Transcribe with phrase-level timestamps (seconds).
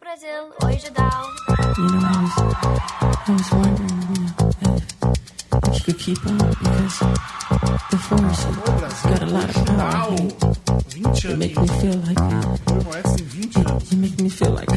[0.00, 1.24] Brasil, oi Judal.
[1.76, 2.36] You know, I was,
[3.28, 4.78] I was wondering, you know, if,
[5.68, 6.98] if you could keep on because
[7.90, 8.44] the force
[9.04, 10.16] got a lot of power.
[10.16, 10.90] Uau!
[10.90, 11.80] 20 You make me anos.
[11.82, 13.92] feel like O Moedas tem 20 anos.
[13.92, 14.70] you make me feel like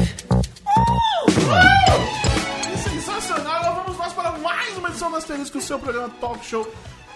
[2.84, 3.74] sensacional!
[3.84, 6.70] Vamos nós para mais uma edição Asterisco, o seu programa Talk Show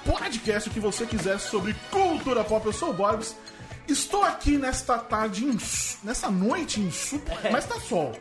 [0.07, 2.65] Podcast, o que você quiser sobre cultura pop.
[2.67, 3.37] Eu sou o Borbs.
[3.89, 8.13] Estou aqui nesta tarde, ins- nessa noite insuportável, mas tá sol.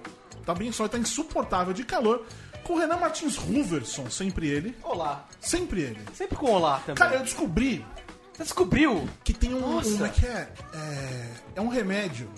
[0.46, 2.26] Tá bem sol, tá insuportável de calor.
[2.64, 4.78] Com o Renan Martins Ruverson, sempre ele.
[4.84, 5.26] Olá.
[5.40, 6.00] Sempre ele.
[6.14, 6.96] Sempre com olá também.
[6.96, 7.86] Cara, eu descobri
[8.34, 9.08] Você descobriu?
[9.24, 9.60] que tem um.
[9.60, 9.90] Nossa.
[9.90, 10.50] um como é que é?
[10.74, 12.30] É, é um remédio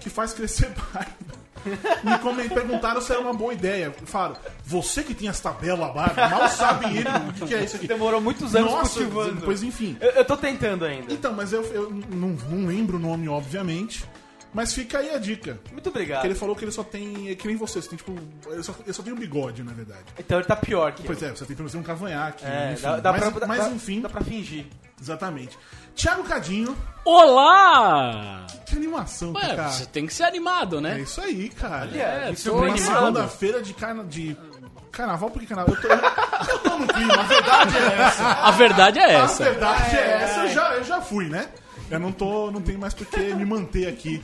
[0.00, 1.41] que faz crescer barba.
[1.64, 3.94] Me perguntaram se era uma boa ideia.
[4.04, 7.76] Falaram, você que tem essa bela barba, mal sabe ele o que, que é isso
[7.76, 7.86] aqui.
[7.86, 9.42] Demorou muitos anos Nossa, cultivando.
[9.42, 9.96] Pois enfim.
[10.00, 11.12] Eu, eu tô tentando ainda.
[11.12, 14.04] Então, mas eu, eu não, não lembro o nome, obviamente.
[14.54, 15.58] Mas fica aí a dica.
[15.72, 16.20] Muito obrigado.
[16.20, 17.30] Que ele falou que ele só tem.
[17.30, 18.14] É que nem você, você tem tipo.
[18.50, 20.04] Ele só, ele só tem um bigode, na verdade.
[20.18, 21.28] Então ele tá pior que Pois eu.
[21.28, 22.44] é, você tem pelo menos um cavanhaque.
[22.44, 22.82] É, enfim.
[22.82, 24.66] dá, dá mas, pra, mas, dá- enfim, Dá pra fingir.
[25.02, 25.58] Exatamente.
[25.94, 28.46] Tiago Cadinho, Olá!
[28.66, 29.68] que animação, Ué, cara.
[29.70, 31.00] você tem que ser animado, É né?
[31.00, 31.90] isso aí, cara.
[31.96, 34.04] É, me tô Uma segunda-feira de, carna...
[34.04, 34.36] de
[34.90, 35.74] carnaval, por que carnaval?
[35.74, 35.88] Eu tô...
[36.52, 38.24] eu tô no clima, a verdade é essa.
[38.32, 39.44] A verdade é A essa.
[39.44, 41.48] verdade é essa, eu já, eu já fui, né?
[41.90, 44.22] Eu não tô, não tenho mais por que me manter aqui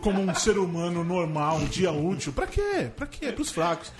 [0.00, 2.32] como um ser humano normal, um dia útil.
[2.32, 2.90] Pra quê?
[2.96, 3.30] Pra quê?
[3.32, 3.92] Pros fracos.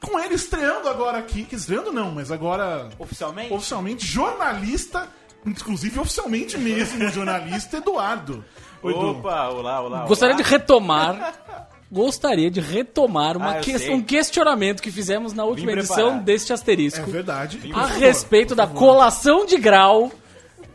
[0.00, 3.52] Com ele estreando agora aqui, que estreando não, mas agora Oficialmente?
[3.52, 5.08] oficialmente jornalista,
[5.46, 8.44] inclusive oficialmente mesmo jornalista Eduardo.
[8.82, 9.10] Oi, Edu.
[9.10, 10.04] Opa, olá, olá.
[10.06, 10.50] Gostaria de olá.
[10.50, 11.68] retomar.
[11.90, 16.54] Gostaria de retomar uma Ah, que- um questionamento que fizemos na última edição deste É
[16.54, 17.10] asterisco.
[17.10, 17.58] verdade.
[17.72, 20.12] a favor, respeito da colação de grau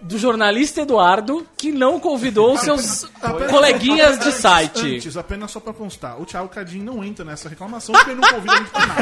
[0.04, 4.96] do jornalista Eduardo, que não convidou seus Apenas- coleguinhas de antes, site.
[4.98, 8.30] Antes, apenas só pra constar, o Thiago Cadinho não entra nessa reclamação porque ele não
[8.30, 9.02] convida a gente pra nada.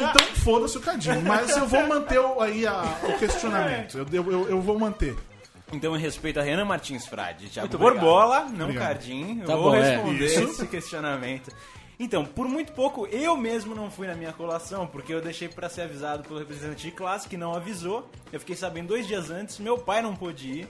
[0.10, 1.22] então foda-se o Cadinho.
[1.22, 3.98] Mas eu vou manter o- aí a- o questionamento.
[3.98, 5.14] Eu, eu, eu- vou manter.
[5.72, 8.04] Então, em respeito a Renan Martins Frade, Thiago Muito obrigado.
[8.04, 8.72] Borbola, não.
[8.72, 9.96] Cardim, eu Tá vou bom, é.
[9.96, 10.40] responder Isso.
[10.44, 11.52] esse questionamento.
[11.98, 15.68] Então, por muito pouco, eu mesmo não fui na minha colação, porque eu deixei pra
[15.68, 18.10] ser avisado pelo representante de classe, que não avisou.
[18.32, 20.68] Eu fiquei sabendo dois dias antes, meu pai não pôde ir.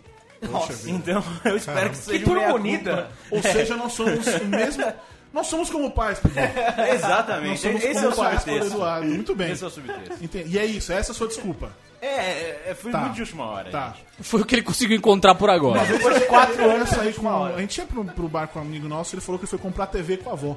[0.48, 0.88] Nossa.
[0.88, 3.10] Então, eu espero que seja Que turma unida.
[3.31, 4.84] Ou seja, nós somos o mesmo.
[5.32, 6.41] Nós somos como pais, Pedro.
[6.78, 8.75] Nós Exatamente, somos esse é como o pais para o subtexto.
[8.75, 9.06] Eduardo.
[9.06, 9.53] Muito bem.
[9.53, 10.25] Esse é o subtexto.
[10.25, 10.48] Entendi.
[10.56, 11.72] E é isso, essa é a sua desculpa.
[12.00, 13.00] É, é, é, foi Tá.
[13.00, 13.70] muito de última hora.
[13.70, 13.94] Tá.
[14.20, 15.84] Foi o que ele conseguiu encontrar por agora.
[15.84, 17.28] Depois de quatro anos sair com.
[17.44, 19.88] A gente ia pro, pro bar com um amigo nosso, ele falou que foi comprar
[19.88, 20.56] TV com a avó.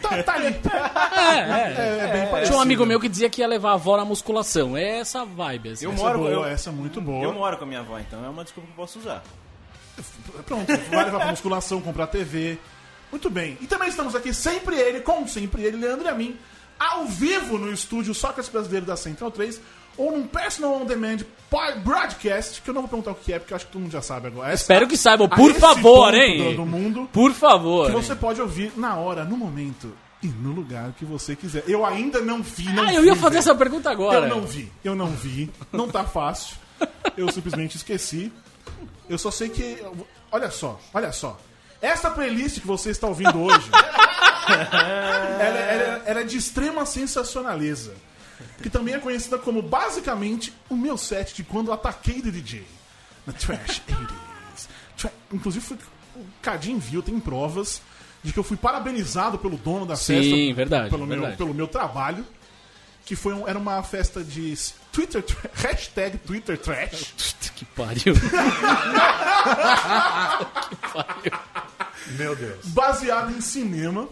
[0.00, 0.46] Tá, tá ali.
[0.46, 1.74] É, é.
[1.76, 2.46] É, é bem parecido.
[2.46, 4.76] Tinha um amigo meu que dizia que ia levar a avó na musculação.
[4.76, 5.84] É essa vibe, assim.
[5.84, 7.24] Eu Essa moro, é boa, eu, essa é muito boa.
[7.24, 9.22] eu moro com a minha avó, então é uma desculpa que eu posso usar.
[10.46, 12.58] Pronto, vai levar pra musculação, comprar TV.
[13.10, 13.58] Muito bem.
[13.60, 16.38] E também estamos aqui, sempre ele, como sempre ele, Leandro e a mim,
[16.78, 19.60] ao vivo no estúdio Sócrates Brasileiro da Central 3,
[19.96, 21.18] ou num Personal On Demand
[21.84, 23.92] Broadcast, que eu não vou perguntar o que é, porque eu acho que todo mundo
[23.92, 24.52] já sabe agora.
[24.52, 26.50] Essa- Espero que saibam, por favor, hein?
[26.52, 27.86] Do, do mundo, Por favor.
[27.86, 29.92] que você pode ouvir na hora, no momento
[30.22, 31.64] e no lugar que você quiser.
[31.66, 34.26] Eu ainda não vi, não Ah, eu ia fui fazer essa pergunta agora.
[34.28, 35.50] Eu não vi, eu não vi.
[35.70, 36.56] Não tá fácil.
[37.16, 38.32] Eu simplesmente esqueci.
[39.08, 39.76] Eu só sei que.
[40.30, 41.38] Olha só, olha só.
[41.82, 43.68] Essa playlist que você está ouvindo hoje.
[44.48, 47.92] ela, ela- ela é de extrema sensacionaleza.
[48.62, 52.64] Que também é conhecida como basicamente o meu set de quando ataquei do DJ.
[53.26, 54.68] Na Trash 80s.
[54.96, 55.78] Tra- Inclusive, foi-
[56.16, 57.80] o Cadinho viu, tem provas
[58.22, 60.54] de que eu fui parabenizado pelo dono da Sim, festa.
[60.54, 61.36] verdade, Pelo, Meu, verdade.
[61.36, 62.24] pelo meu trabalho.
[63.04, 64.56] Que foi um- era uma festa de
[64.92, 65.24] Twitter,
[65.54, 67.14] hashtag Twitter Trash.
[67.56, 68.14] Que pariu.
[72.18, 72.66] Meu Deus.
[72.66, 74.08] Baseado em cinema.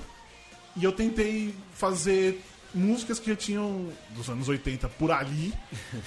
[0.76, 2.41] E eu tentei fazer
[2.75, 5.53] músicas que já tinham, dos anos 80 por ali,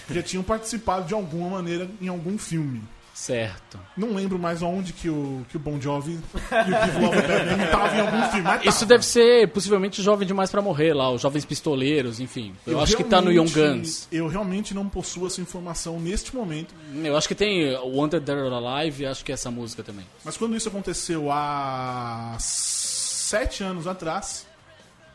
[0.07, 2.81] que já tinham participado de alguma maneira em algum filme.
[3.13, 3.79] certo.
[3.95, 7.17] Não lembro mais onde que o, que o Bon Jovi e o Give Love
[7.63, 8.41] estavam em algum filme.
[8.41, 12.55] mas Isso deve ser possivelmente Jovem Demais pra Morrer lá, os Jovens Pistoleiros, enfim.
[12.65, 14.07] Eu, acho que tá no Young Guns.
[14.11, 16.73] Eu realmente não possuo essa informação neste momento.
[17.03, 20.05] Eu acho que tem o Wanted Dead or Alive, acho que é essa música também.
[20.25, 24.45] Mas quando isso aconteceu há sete anos atrás,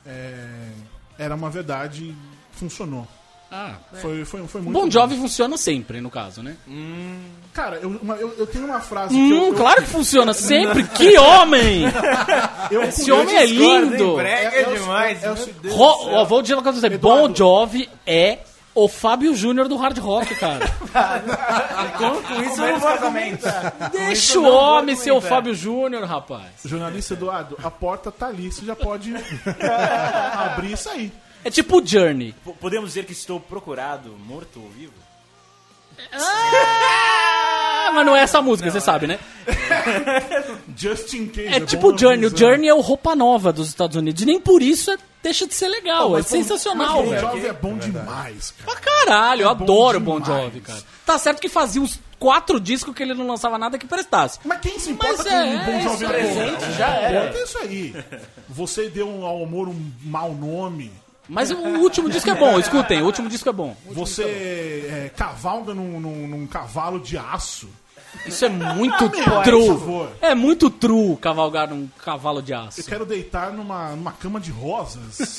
[0.06, 0.70] é,
[1.19, 2.15] era uma verdade e
[2.53, 3.06] funcionou.
[3.50, 4.91] Ah, Foi, foi, foi muito bom.
[4.91, 6.55] Jovi funciona sempre, no caso, né?
[7.55, 10.82] Cara, eu, uma- eu, eu tenho uma frase que Hum, eu, claro que funciona sempre.
[10.94, 11.85] Que homem!
[12.70, 14.17] eu, eu Esse homem é lindo.
[14.17, 15.25] Brega É- é demais.
[15.25, 15.29] é
[15.70, 16.94] Ro- ó, vou dizer uma coisa pra você.
[16.97, 17.29] Eduardo.
[17.29, 18.38] Bon Jovi é
[18.84, 20.66] o Fábio Júnior do hard rock, cara.
[21.98, 23.90] Com, com isso eu não vou argumentar.
[23.92, 26.46] Deixa o homem ser o Fábio Júnior, rapaz.
[26.64, 29.14] Jornalista Eduardo, a porta tá ali, você já pode
[30.34, 31.12] abrir isso aí.
[31.44, 32.34] É tipo o Journey.
[32.44, 34.92] P- Podemos dizer que estou procurado, morto ou vivo?
[36.12, 36.19] Ah,
[37.90, 39.19] mas não é essa música, você sabe, né?
[40.76, 41.49] Just in case.
[41.49, 42.26] É bom tipo o Journey.
[42.26, 42.37] O.
[42.37, 44.23] Journey é o roupa nova dos Estados Unidos.
[44.23, 46.17] E nem por isso é- deixa de ser legal.
[46.17, 47.20] é sensacional, mas Bon velho.
[47.20, 48.70] Jovi é bom demais, cara.
[48.81, 50.25] Pra caralho, eu bom adoro o Bon.
[50.25, 50.79] Jovi, cara.
[51.05, 54.38] Tá certo que fazia uns quatro discos que ele não lançava nada que prestasse.
[54.44, 56.19] Mas quem se importa Mas com é, o Bon Jovi isso, agora?
[56.19, 57.26] presente já era.
[57.26, 57.94] Ponto é isso aí.
[58.49, 60.93] Você deu ao amor um mau nome.
[61.28, 63.76] Mas o último disco é bom, escutem, o último disco é bom.
[63.86, 67.69] Você é, cavalga num, num- num cavalo de aço.
[68.25, 70.08] Isso é muito por true.
[70.22, 72.80] É muito true cavalgar num cavalo de aço.
[72.80, 75.38] Eu quero deitar numa, numa cama de rosas.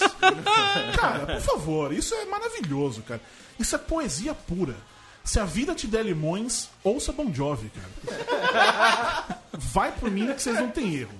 [0.95, 3.21] cara, por favor, isso é maravilhoso, cara.
[3.57, 4.75] Isso é poesia pura.
[5.23, 9.37] Se a vida te der limões, ouça Bon Jovi, cara.
[9.51, 11.11] Vai por mim que vocês não têm erro.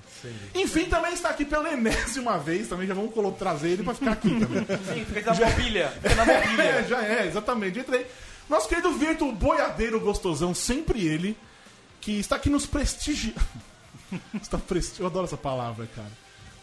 [0.56, 4.30] Enfim, também está aqui pela enésima vez, também já vamos trazer ele pra ficar aqui
[4.40, 4.66] também.
[4.94, 5.90] Sim, fica na mobília.
[6.02, 6.64] Fica na mobília.
[6.64, 7.80] É, já é, exatamente.
[7.80, 8.06] Entra aí.
[8.50, 11.38] Nosso querido Virtu Boiadeiro Gostosão, sempre ele,
[12.02, 13.40] que está aqui nos prestigiando.
[14.42, 15.00] está presti...
[15.00, 16.12] Eu adoro essa palavra, cara.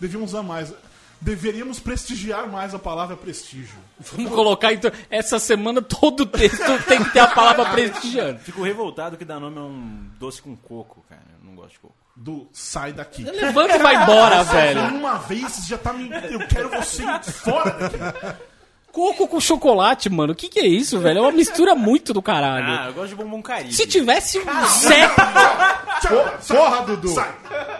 [0.00, 0.72] Devíamos usar mais.
[1.18, 3.78] Deveríamos prestigiar mais a palavra prestígio.
[3.98, 4.90] Vamos colocar então.
[5.08, 8.38] Essa semana todo o texto tem que ter a palavra prestigiando.
[8.40, 11.24] Fico revoltado que dá nome a um doce com coco, cara.
[11.38, 12.05] Eu não gosto de coco.
[12.16, 13.22] Do sai daqui.
[13.24, 14.80] Levanta e vai embora, velho.
[14.94, 16.08] Uma vez já tá me.
[16.30, 17.98] Eu quero você fora daqui.
[18.90, 20.32] Coco com chocolate, mano.
[20.32, 21.18] O que, que é isso, velho?
[21.18, 22.66] É uma mistura muito do caralho.
[22.66, 23.74] Ah, eu gosto de bombom caribe.
[23.74, 25.06] Se tivesse um Zé.
[26.40, 27.08] Sai, Porra, Dudu.
[27.10, 27.34] Sai.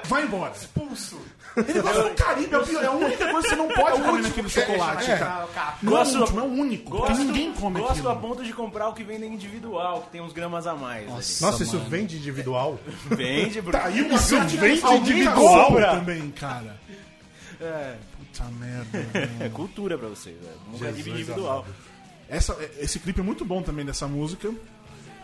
[0.05, 0.53] Vai embora.
[0.55, 1.19] Expulso.
[1.57, 4.49] Ele gosta do Caribe, é a é única coisa que você não pode comer naquele
[4.49, 5.49] chocolate, cara.
[5.83, 6.91] Não é o Gosto- último, é o único.
[6.91, 8.09] Porque Gosto, ninguém come gosto aquilo.
[8.11, 11.07] a ponto de comprar o que vende individual, que tem uns gramas a mais.
[11.41, 12.79] Nossa, isso vende individual?
[13.07, 13.73] Vende, bro.
[13.73, 15.67] Tá uma grande vende individual.
[15.69, 16.77] compra também, cara.
[18.19, 19.09] Puta merda.
[19.41, 20.57] É cultura pra vocês, velho.
[20.71, 21.67] Nunca tive individual.
[22.29, 24.53] Essa, esse clipe é muito bom também dessa música.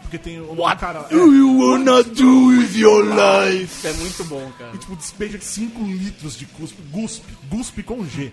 [0.02, 1.06] Porque tem uma cara.
[1.10, 3.86] É, you wanna do with your life?
[3.86, 4.72] É muito bom, cara.
[4.74, 6.82] e, tipo, despeja 5 litros de cuspe.
[6.90, 7.32] Guspe.
[7.48, 8.32] Guspe com G.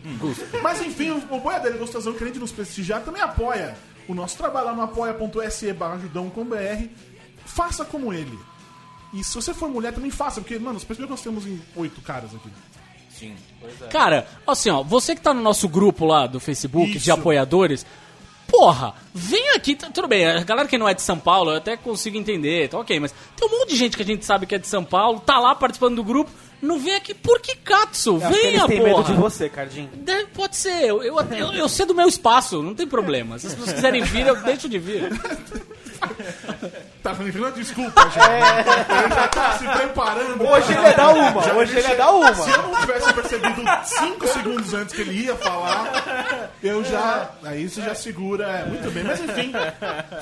[0.61, 3.77] Mas enfim, o, o Boiadeiro Gostosão, querendo nos prestigiar, também apoia
[4.07, 6.87] o nosso trabalho lá no apoia.se barra ajudão com BR.
[7.45, 8.37] Faça como ele.
[9.13, 12.01] E se você for mulher, também faça, porque, mano, percebeu que nós temos em oito
[12.01, 12.49] caras aqui.
[13.11, 13.35] Sim.
[13.89, 17.11] Cara, assim, ó, você que tá no nosso grupo lá do Facebook de Isso.
[17.11, 17.85] apoiadores,
[18.49, 21.57] porra, vem aqui, tá- tudo bem, a galera que não é de São Paulo, eu
[21.57, 24.45] até consigo entender, tá ok, mas tem um monte de gente que a gente sabe
[24.45, 26.29] que é de São Paulo, tá lá participando do grupo,
[26.61, 28.17] não vem aqui por que Katsu?
[28.17, 28.97] Venha, eles têm porra!
[28.97, 29.89] medo de você, Cardinho.
[29.93, 33.37] Deve- Pode ser, eu, eu, eu, eu sei do meu espaço, não tem problema.
[33.39, 35.09] Se as pessoas quiserem vir, eu deixo de vir.
[37.03, 38.19] Tá falando desculpa, gente.
[38.19, 40.45] Ele já tá se preparando.
[40.45, 42.35] Hoje ele é da uma, hoje ele é da uma.
[42.35, 47.31] Se eu não tivesse percebido 5 segundos antes que ele ia falar, eu já.
[47.43, 48.45] Aí você já segura.
[48.47, 49.51] é, muito bem, mas enfim.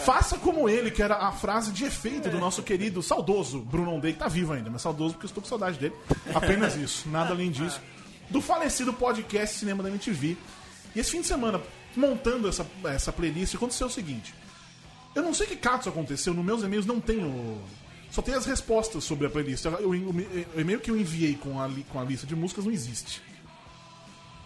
[0.05, 4.13] Faça como ele, que era a frase de efeito do nosso querido saudoso Bruno Ondei,
[4.13, 5.95] que tá vivo ainda, mas saudoso porque eu estou com saudade dele.
[6.33, 7.81] Apenas isso, nada além disso.
[8.29, 10.37] Do falecido podcast Cinema da MTV.
[10.95, 11.61] E esse fim de semana,
[11.95, 14.33] montando essa, essa playlist, aconteceu o seguinte.
[15.17, 17.59] Eu não sei que caso aconteceu, nos meus e-mails não tem o.
[18.11, 19.65] Só tem as respostas sobre a playlist.
[19.65, 20.11] O, o-
[20.55, 23.21] o e-mail que eu enviei com a, li- com a lista de músicas não existe.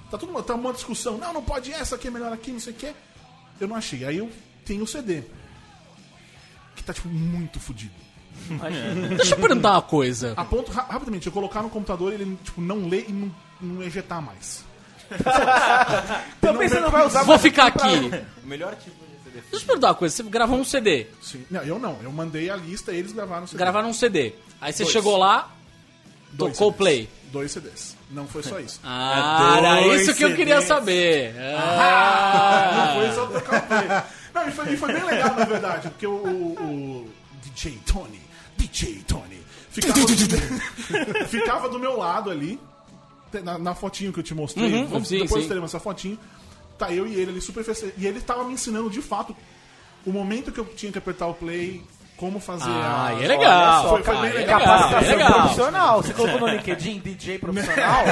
[0.09, 1.17] Tá tudo uma- tá uma discussão.
[1.17, 2.93] Não, não pode essa aqui, é melhor aqui, não sei o quê.
[3.59, 4.05] Eu não achei.
[4.05, 4.31] Aí eu
[4.65, 5.23] tenho o CD.
[6.75, 7.93] Que tá, tipo, muito fodido.
[9.17, 10.33] Deixa eu perguntar uma coisa.
[10.37, 13.83] A ponto, ra- rapidamente, eu colocar no computador ele, tipo, não lê e não, não
[13.83, 14.63] ejetar mais.
[16.39, 18.09] Também você não vai usar Vou ficar aqui.
[18.43, 19.10] O melhor tipo.
[19.33, 21.45] Deixa eu perguntar uma coisa, você gravou um CD, Sim.
[21.49, 21.97] Não, eu não.
[22.03, 23.57] Eu mandei a lista, eles gravaram o CD.
[23.57, 24.33] gravaram um CD.
[24.59, 24.93] Aí você Dois.
[24.93, 25.49] chegou lá,
[26.33, 26.77] Dois tocou o CDs.
[26.77, 27.09] play.
[27.31, 27.95] Dois CDs.
[28.09, 28.79] Não foi só isso.
[28.83, 30.67] Ah, era dois isso que eu queria CDs.
[30.67, 31.33] saber.
[31.33, 32.93] Não Ah.
[32.97, 33.87] foi só trocar o play.
[34.33, 36.53] Não, e foi, e foi bem legal, na verdade, porque o, o-
[37.05, 37.09] o
[37.43, 38.21] DJ Tony,
[38.57, 39.99] DJ Tony, ficava,
[41.27, 42.59] ficava do meu lado ali,
[43.43, 44.71] na, na fotinho que eu te mostrei.
[44.73, 45.47] Uhum, Vamos- sim, depois sim.
[45.47, 46.17] teremos essa fotinho.
[46.85, 49.35] Tá eu e ele ali super fece- E ele tava me ensinando de fato
[50.05, 51.83] o momento que eu tinha que apertar o play,
[52.17, 53.23] como fazer Ah, a.
[53.23, 53.89] é legal.
[53.89, 54.59] Foi- foi cara, bem é legal.
[54.59, 55.33] legal, é Capacitação legal.
[55.41, 56.01] profissional.
[56.03, 58.03] Você colocou no LinkedIn DJ profissional?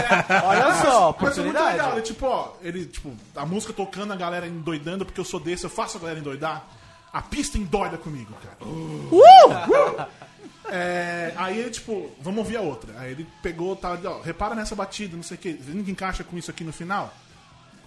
[0.45, 4.15] Olha só, Mas foi muito legal, ele, tipo, ó, ele, tipo, a música tocando, a
[4.15, 6.67] galera endoidando, porque eu sou desse, eu faço a galera endoidar.
[7.11, 8.57] A pista endoida comigo, cara.
[8.71, 10.05] Uh!
[10.71, 12.93] É, aí ele, tipo, vamos ouvir a outra.
[12.99, 16.23] Aí ele pegou, tá, ó, repara nessa batida, não sei o que, vendo que encaixa
[16.23, 17.11] com isso aqui no final?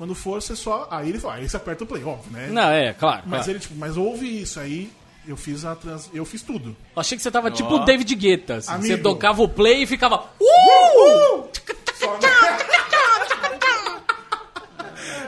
[0.03, 0.89] Quando for, você só.
[0.91, 2.49] Aí ele fala, aí você aperta o play, óbvio, né?
[2.49, 3.23] Não, é, claro.
[3.25, 3.51] Mas claro.
[3.53, 4.91] ele, tipo, mas ouve isso, aí
[5.29, 6.11] eu fiz a trans...
[6.13, 6.71] Eu fiz tudo.
[6.97, 8.57] Eu achei que você tava tipo o David Guetta.
[8.57, 8.81] assim.
[8.83, 10.29] Você tocava o play e ficava.
[10.41, 11.49] Uh!
[11.95, 12.19] Só-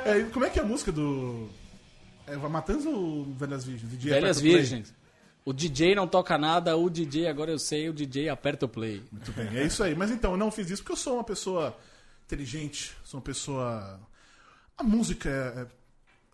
[0.05, 1.49] É, como é que é a música do.
[2.27, 3.89] É, Matanza ou Velhas Virgens?
[3.93, 4.57] DJ Velhas play?
[4.57, 4.93] Virgens.
[5.45, 9.05] O DJ não toca nada, o DJ, agora eu sei, o DJ aperta o play.
[9.13, 9.95] Muito bem, é isso aí.
[9.95, 11.79] Mas então, eu não fiz isso porque eu sou uma pessoa
[12.27, 14.01] inteligente, sou uma pessoa.
[14.77, 15.67] A música é- é-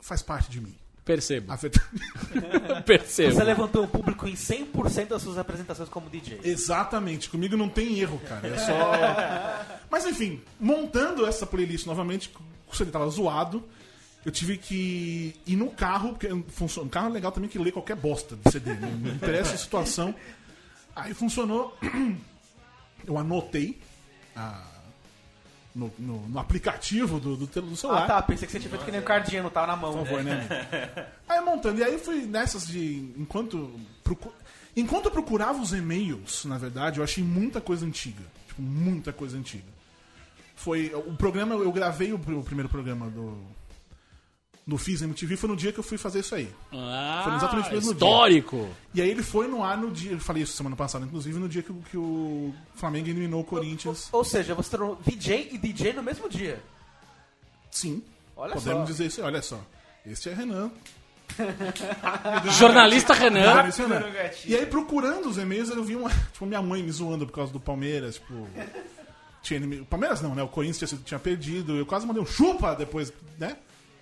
[0.00, 0.74] faz parte de mim.
[1.04, 1.50] Percebo.
[1.52, 1.58] A
[2.84, 3.34] Percebo.
[3.34, 6.40] Você levantou o público em 100% das suas apresentações como DJ.
[6.44, 8.46] Exatamente, comigo não tem erro, cara.
[8.48, 9.76] É só.
[9.90, 12.30] Mas enfim, montando essa playlist novamente,
[12.70, 13.64] o CD tava zoado.
[14.24, 16.86] Eu tive que ir no carro, porque funciona.
[16.86, 18.98] Um carro é legal também que lê qualquer bosta de CD, né?
[19.02, 20.14] não interessa a situação.
[20.94, 21.76] Aí funcionou.
[23.06, 23.80] Eu anotei
[24.36, 24.62] a-
[25.74, 28.04] no, no- no aplicativo do, do, do celular.
[28.04, 28.22] Ah, tá.
[28.22, 29.92] Pensei que você tinha feito que nem o cardinho, não tava na mão.
[29.98, 30.46] Por favor, né?
[31.28, 33.12] Aí montando, e aí fui nessas de.
[33.16, 33.70] Enquanto.
[34.76, 38.22] Enquanto eu procurava os e-mails, na verdade, eu achei muita coisa antiga.
[38.48, 39.64] Tipo, muita coisa antiga.
[40.56, 40.92] Foi.
[40.94, 43.36] O programa, eu gravei o, o primeiro programa do.
[44.66, 46.48] Do Fiz MTV foi no dia que eu fui fazer isso aí.
[46.72, 47.92] Ah, Foi exatamente o mesmo dia.
[47.92, 48.68] histórico.
[48.94, 50.12] E aí ele foi no ar no dia.
[50.12, 53.44] Eu falei isso semana passada, inclusive, no dia que, o- que o Flamengo eliminou o
[53.44, 54.08] Corinthians.
[54.12, 56.62] Ou seja, você tornou VJ e DJ no mesmo dia.
[57.70, 58.02] Sim.
[58.36, 58.84] Olha Podemos só.
[58.86, 59.20] dizer isso.
[59.20, 59.26] aí.
[59.26, 59.60] Olha só.
[60.06, 60.70] Este é Renan.
[62.58, 63.62] Jornalista Renan.
[63.62, 64.02] Renan.
[64.44, 66.10] E aí, procurando os e-mails, eu vi uma.
[66.32, 68.46] Tipo, minha mãe me zoando por causa do Palmeiras, tipo.
[69.42, 69.84] Tinha inimigo.
[69.86, 70.42] Palmeiras não, né?
[70.42, 71.76] O Corinthians tinha, tinha perdido.
[71.76, 73.56] Eu quase mandei um chupa depois, né?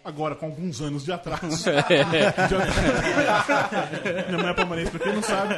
[0.04, 1.64] Agora, com alguns anos de atraso.
[4.28, 5.54] Minha mãe é palmeirense, pra quem não sabe.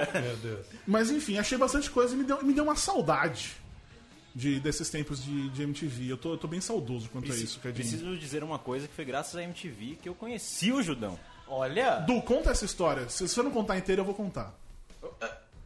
[0.86, 3.52] Mas enfim, achei bastante coisa e me deu, me deu uma saudade
[4.34, 6.10] de, desses tempos de, de MTV.
[6.12, 7.74] Eu tô, eu tô bem saudoso quanto a isso, Cadinho.
[7.88, 11.18] Preciso dizer uma coisa que foi graças à MTV que eu conheci o Judão.
[11.48, 11.96] Olha.
[12.00, 13.08] Du, conta essa história.
[13.08, 14.54] Se você não contar inteira, eu vou contar.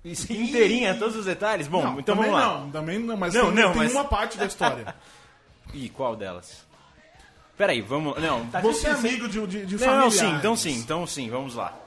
[0.04, 1.66] Inteirinha, todos os detalhes?
[1.66, 2.59] Bom, não, então também vamos lá.
[2.61, 4.95] não, também não, mas Não, tem, não, tem mas- uma parte da história.
[5.73, 6.63] Ih, qual delas?
[7.56, 8.20] Peraí, vamos.
[8.20, 11.54] Não, Você é amigo de, de, de Não, não, sim, então sim, então sim, vamos
[11.54, 11.78] lá.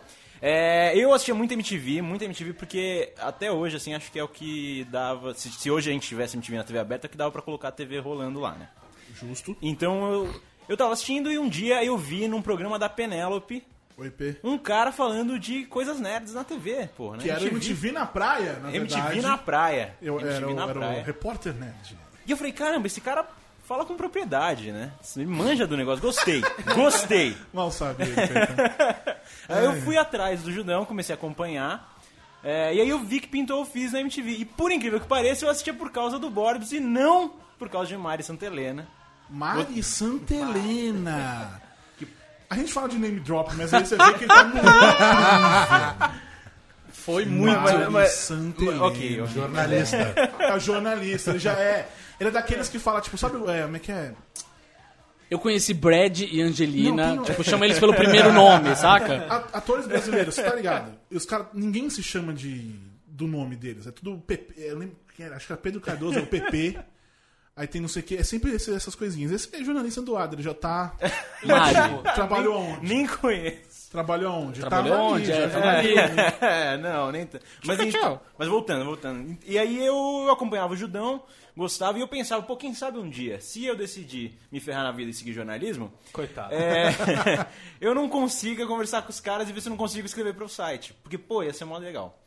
[0.41, 4.27] É, eu assistia muito MTV, muito MTV, porque até hoje, assim, acho que é o
[4.27, 5.33] que dava.
[5.33, 7.69] Se, se hoje a gente tivesse MTV na TV aberta, é que dava pra colocar
[7.69, 8.69] a TV rolando lá, né?
[9.13, 9.57] Justo.
[9.61, 13.63] Então eu, eu tava assistindo e um dia eu vi num programa da Penélope
[13.97, 14.37] Oi, P.
[14.43, 17.23] um cara falando de coisas nerds na TV, porra, né?
[17.23, 19.21] Que era o MTV na praia, na MTV verdade.
[19.21, 19.95] na praia.
[19.99, 21.01] Eu MTV era, na era praia.
[21.01, 21.97] o repórter nerd.
[22.27, 23.27] E eu falei, caramba, esse cara
[23.67, 24.91] fala com propriedade, né?
[25.15, 26.01] Ele manja do negócio.
[26.01, 26.41] Gostei,
[26.73, 27.35] gostei.
[27.53, 28.07] Mal sabia.
[29.49, 31.95] Aí eu fui atrás do Judão, comecei a acompanhar.
[32.43, 34.29] é, e aí eu vi que pintou o Fiz na MTV.
[34.31, 37.87] E por incrível que pareça, eu assistia por causa do Borbs e não por causa
[37.89, 38.87] de Mari Santelena.
[39.29, 41.61] Mari Santelena.
[42.49, 44.53] A gente fala de name drop, mas aí você vê que ele tá no
[47.07, 47.57] Foi muito.
[47.59, 48.79] Mari mas- ok,
[49.21, 49.27] ok.
[49.33, 49.97] Jornalista.
[50.39, 51.89] É o jornalista, ele já é.
[52.19, 54.13] Ele é daqueles que fala, tipo, sabe é, como é que é?
[55.29, 59.25] Eu conheci Brad e Angelina, Não, tipo, chama eles pelo primeiro nome, saca?
[59.53, 60.91] Atores brasileiros, você tá ligado?
[61.11, 62.75] E os caras, ninguém se chama de
[63.07, 63.87] do nome deles.
[63.87, 64.53] É tudo PP.
[64.57, 66.77] Eu lembro quem era, acho que era Pedro Cardoso, é o PP.
[67.55, 69.31] Aí tem não sei o que, é sempre esse- essas coisinhas.
[69.31, 70.93] Esse é jornalista doado, ele já tá.
[71.43, 72.03] Mário.
[72.13, 72.85] Trabalhou onde?
[72.87, 73.76] Nem conheço.
[73.97, 74.59] Trabalhou onde?
[74.59, 75.31] Trabalhou Tava onde?
[75.31, 76.21] ali, É, ali.
[76.41, 77.43] É, não, nem tanto.
[77.65, 78.23] Mas, tchau.
[78.37, 79.37] mas voltando, voltando.
[79.45, 81.23] E aí eu acompanhava o Judão,
[81.55, 84.91] gostava, e eu pensava, pô, quem sabe um dia, se eu decidir me ferrar na
[84.91, 86.53] vida e seguir jornalismo, Coitado.
[86.53, 86.89] é,
[87.81, 90.47] eu não consiga conversar com os caras e ver se eu não consigo escrever pro
[90.47, 90.93] site.
[91.01, 92.19] Porque, pô, ia ser mó legal.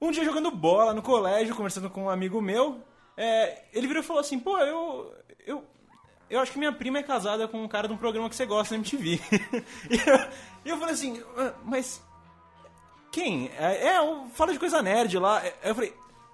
[0.00, 2.82] Um dia jogando bola no colégio, conversando com um amigo meu,
[3.16, 5.14] é, ele virou e falou assim, pô, eu,
[5.46, 5.64] eu,
[6.30, 8.46] eu acho que minha prima é casada com um cara de um programa que você
[8.46, 9.20] gosta na MTV.
[9.90, 12.00] e, eu, eu falei assim, "Ah, mas
[13.10, 13.50] quem?
[13.58, 15.42] É, é, fala de coisa nerd lá.
[15.62, 15.92] Eu falei,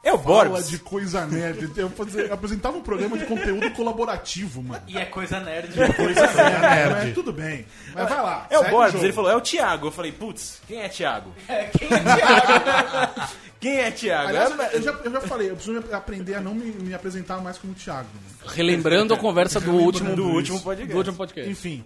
[0.09, 0.69] é o Fala Borbs.
[0.69, 1.71] de coisa nerd.
[1.77, 4.83] Eu, fazia- eu apresentava um programa de conteúdo colaborativo, mano.
[4.87, 5.75] E é coisa nerd.
[5.95, 6.91] Coisa nerd.
[6.95, 7.67] Mas tudo bem.
[7.95, 8.47] Mas vai lá.
[8.51, 9.03] É o Borbs.
[9.03, 9.89] Ele falou, é o Thiago.
[9.89, 11.33] Eu falei, putz, quem é Thiago?
[11.47, 11.65] Quem é
[12.01, 13.21] Thiago?
[13.59, 14.29] Quem é Thiago?
[14.29, 17.39] Aliás, É- eu já, eu já falei, eu preciso aprender a não me, me apresentar
[17.41, 18.07] mais como Thiago.
[18.15, 18.49] né?
[18.55, 20.93] Relembrando a conversa do último, do último podcast.
[20.93, 21.51] do último podcast.
[21.51, 21.85] Enfim,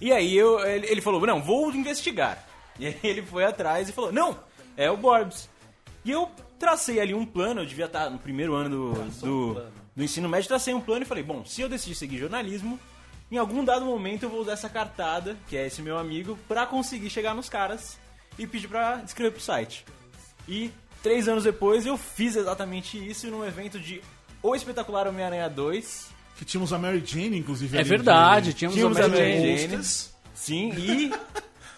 [0.00, 2.38] E aí eu, ele, ele falou, não, vou investigar.
[2.78, 4.38] E aí ele foi atrás e falou, não,
[4.76, 5.48] é o Borbs.
[6.04, 9.62] E eu tracei ali um plano, eu devia estar no primeiro ano do, do,
[9.94, 12.78] do ensino médio, tracei um plano e falei, bom, se eu decidir seguir jornalismo,
[13.30, 16.66] em algum dado momento eu vou usar essa cartada, que é esse meu amigo, pra
[16.66, 17.98] conseguir chegar nos caras
[18.38, 19.84] e pedir pra escrever pro site.
[20.48, 20.70] E
[21.02, 24.00] três anos depois eu fiz exatamente isso num evento de
[24.42, 26.08] O Espetacular Homem-Aranha 2,
[26.38, 27.76] Que tínhamos a Mary Jane, inclusive.
[27.78, 29.68] É verdade, de- tínhamos, Tínhamos a a Mary Mary Jane.
[29.68, 29.84] Jane.
[30.34, 31.12] Sim, e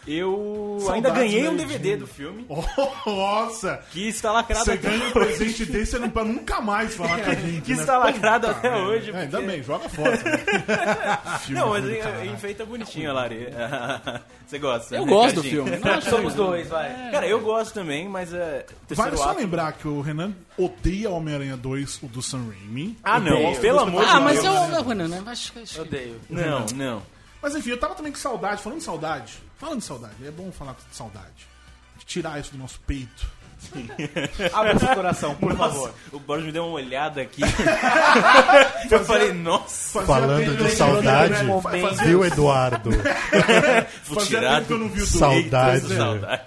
[0.08, 2.46] eu Saudades ainda ganhei um DVD do filme,
[3.06, 3.80] Nossa!
[3.92, 7.34] que está lacrado Você até ganha um presente desse pra nunca mais falar com a
[7.36, 7.60] gente.
[7.62, 7.80] que né?
[7.80, 9.10] está lacrado Puta até hoje.
[9.10, 10.16] É, ainda porque- bem, joga fora.
[10.22, 11.18] né?
[11.50, 12.30] Não, mas é- caralho.
[12.32, 13.48] enfeita bonitinho, Lari.
[14.46, 14.96] Você gosta?
[14.96, 15.70] Eu né, gosto do filme.
[15.82, 17.10] Acho Somos dois, vai.
[17.10, 18.38] Cara, eu gosto também, mas é.
[18.38, 22.96] Vale terceiro só ato- lembrar que o Renan odeia Homem-Aranha 2, o do Sam Raimi.
[23.02, 24.24] Ah, Eu não, gosto pelo amor de Ah, Deus.
[24.24, 24.82] mas eu.
[24.88, 25.22] Renan, né?
[25.26, 26.16] Acho que- acho que- Odeio.
[26.30, 27.02] Não, não.
[27.42, 29.38] Mas enfim, eu tava também com saudade, falando de saudade.
[29.58, 31.46] Falando de saudade, é bom falar de saudade.
[31.98, 33.26] De tirar isso do nosso peito.
[34.54, 35.92] Abre seu coração, por favor.
[36.12, 37.42] O Boris me deu uma olhada aqui.
[38.88, 41.60] eu falei, nossa, Falando de saudade, né?
[42.04, 42.90] Viu, Eduardo?
[44.06, 45.74] vou Fazia tirar tempo que eu não vi o do Saudade.
[45.74, 45.96] Eitas, né?
[45.96, 46.42] Saudade.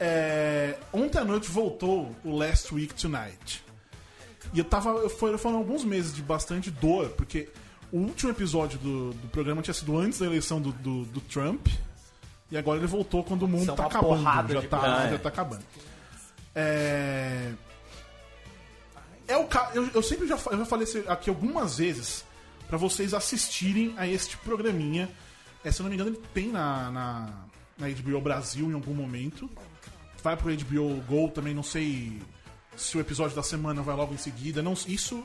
[0.00, 3.62] É, ontem à noite voltou o Last Week Tonight.
[4.52, 4.90] E eu tava.
[4.90, 7.48] Eu foi- foram alguns meses de bastante dor, porque
[7.92, 11.66] o último episódio do, do programa tinha sido antes da eleição do, do, do Trump.
[12.50, 14.18] E agora ele voltou quando o mundo São tá acabando.
[14.18, 15.62] porrada Já tá, já tá acabando.
[16.54, 17.52] É.
[19.26, 19.70] É o ca...
[19.74, 22.24] eu, eu sempre já, eu já falei aqui algumas vezes
[22.68, 25.08] pra vocês assistirem a este programinha.
[25.64, 27.30] É, se eu não me engano, ele tem na, na,
[27.78, 29.50] na HBO Brasil em algum momento.
[30.22, 32.20] Vai pro HBO Go também, não sei
[32.76, 34.62] se o episódio da semana vai logo em seguida.
[34.62, 35.24] Não, isso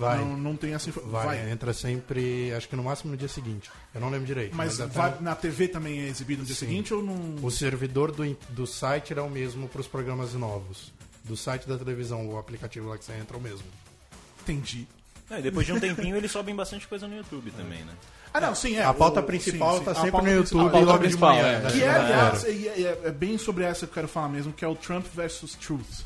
[0.00, 0.18] Vai.
[0.18, 3.70] não, não tem essa info- Vai, entra sempre, acho que no máximo no dia seguinte.
[3.94, 4.54] Eu não lembro direito.
[4.56, 6.66] Mas até vai- na TV também é exibido no dia Sim.
[6.66, 7.36] seguinte ou não.
[7.42, 10.92] O servidor do, do site era o mesmo para os programas novos.
[11.24, 13.66] Do site da televisão, o aplicativo lá que você entra é o mesmo.
[14.42, 14.86] Entendi.
[15.30, 17.92] E depois de um tempinho eles sobem bastante coisa no YouTube também, né?
[18.32, 18.84] Ah, não, sim, é.
[18.84, 21.46] a pauta o- principal tá a sempre no YouTube a pauta logo de principal, manhã.
[21.48, 21.60] é.
[21.60, 24.52] da Que é, aliás, é, é- é bem sobre essa que eu quero falar mesmo,
[24.52, 26.04] que é o Trump versus Truth,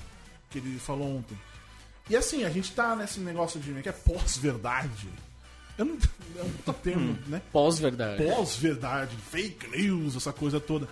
[0.49, 1.37] que ele falou ontem.
[2.11, 5.09] E assim, a gente tá nesse negócio de que é pós-verdade.
[5.79, 5.99] Eu não.
[6.37, 7.40] É um puta termo, né?
[7.52, 8.25] Pós-verdade.
[8.25, 10.88] Pós-verdade, fake news, essa coisa toda.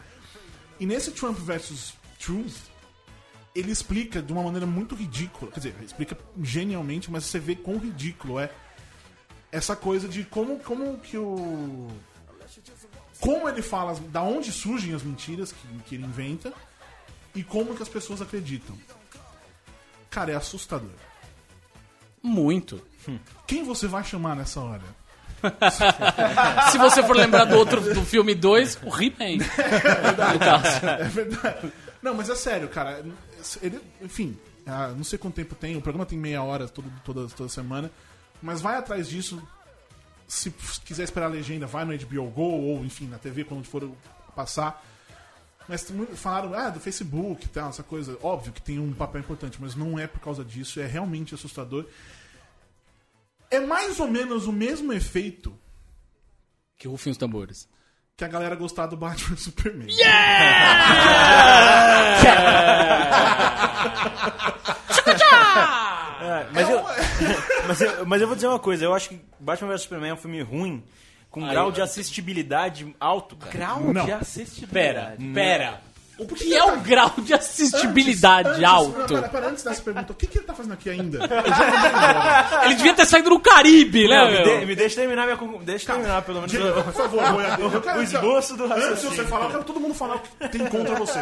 [0.78, 2.56] E nesse Trump versus Truth,
[3.52, 5.50] ele explica de uma maneira muito ridícula.
[5.50, 8.50] Quer dizer, explica genialmente, mas você vê quão ridículo é
[9.50, 11.88] essa coisa de como, como que o.
[13.18, 16.52] Como ele fala, da onde surgem as mentiras que, que ele inventa
[17.34, 18.78] e como que as pessoas acreditam.
[20.08, 21.07] Cara, é assustador.
[22.22, 22.80] Muito.
[23.46, 24.82] Quem você vai chamar nessa hora?
[26.72, 29.44] Se você for lembrar do outro do filme 2, o He-Man.
[30.38, 30.86] Caso.
[30.86, 31.72] É verdade.
[32.02, 33.04] Não, mas é sério, cara.
[33.62, 35.76] Ele, enfim, ah, não sei quanto tempo tem.
[35.76, 37.90] O programa tem meia hora todo, toda, toda semana.
[38.42, 39.42] Mas vai atrás disso.
[40.26, 40.50] Se
[40.84, 43.90] quiser esperar a legenda, vai no HBO Go ou, enfim, na TV quando for
[44.36, 44.84] passar.
[45.68, 48.16] Mas falaram, ah, do Facebook e tal, essa coisa.
[48.22, 50.80] Óbvio que tem um papel importante, mas não é por causa disso.
[50.80, 51.84] É realmente assustador.
[53.50, 55.58] É mais ou menos o mesmo efeito
[56.76, 57.68] Que rufem os tambores.
[58.16, 59.88] que a galera gostar do Batman e Superman.
[66.20, 66.84] É, mas, eu,
[67.66, 70.14] mas, eu, mas eu vou dizer uma coisa, eu acho que Batman vs Superman é
[70.14, 70.84] um filme ruim,
[71.30, 73.52] com um Aí grau de assistibilidade alto, cara.
[73.52, 74.02] Grau Não.
[74.02, 75.24] de Pera, assistibilidade.
[75.34, 75.80] pera.
[75.96, 78.98] O O que é um grau de assistibilidade Antes- alto?
[78.98, 81.20] Não, pera, pera, antes dessa pergunta, o que, que ele tá fazendo aqui ainda?
[82.64, 84.16] Ele devia ter saído no Caribe, né?
[84.16, 84.60] Não, me, meu?
[84.60, 86.52] de- me deixa terminar minha Deixa terminar, pelo menos.
[86.84, 89.16] Por favor, boiadeiro, eu quero o esboço do Antes de raciocínio.
[89.16, 91.20] você falar, eu quero todo mundo falar o que tem contra você.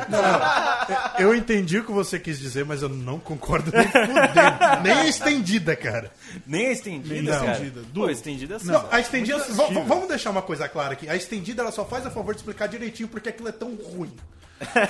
[1.19, 4.83] Eu entendi o que você quis dizer, mas eu não concordo nem fudendo.
[4.83, 6.11] Nem a estendida, cara.
[6.47, 7.53] Nem a estendida, Nem a cara.
[7.53, 7.81] estendida.
[7.95, 9.39] Pô, a estendida é Não, a estendida.
[9.87, 11.09] vamos deixar uma coisa clara aqui.
[11.09, 14.13] A estendida ela só faz a favor de explicar direitinho porque aquilo é tão ruim.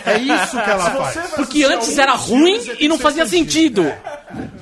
[0.04, 1.30] É isso que ela faz.
[1.34, 3.82] Porque antes era ruim e não fazia sentido.
[3.82, 3.94] sentido.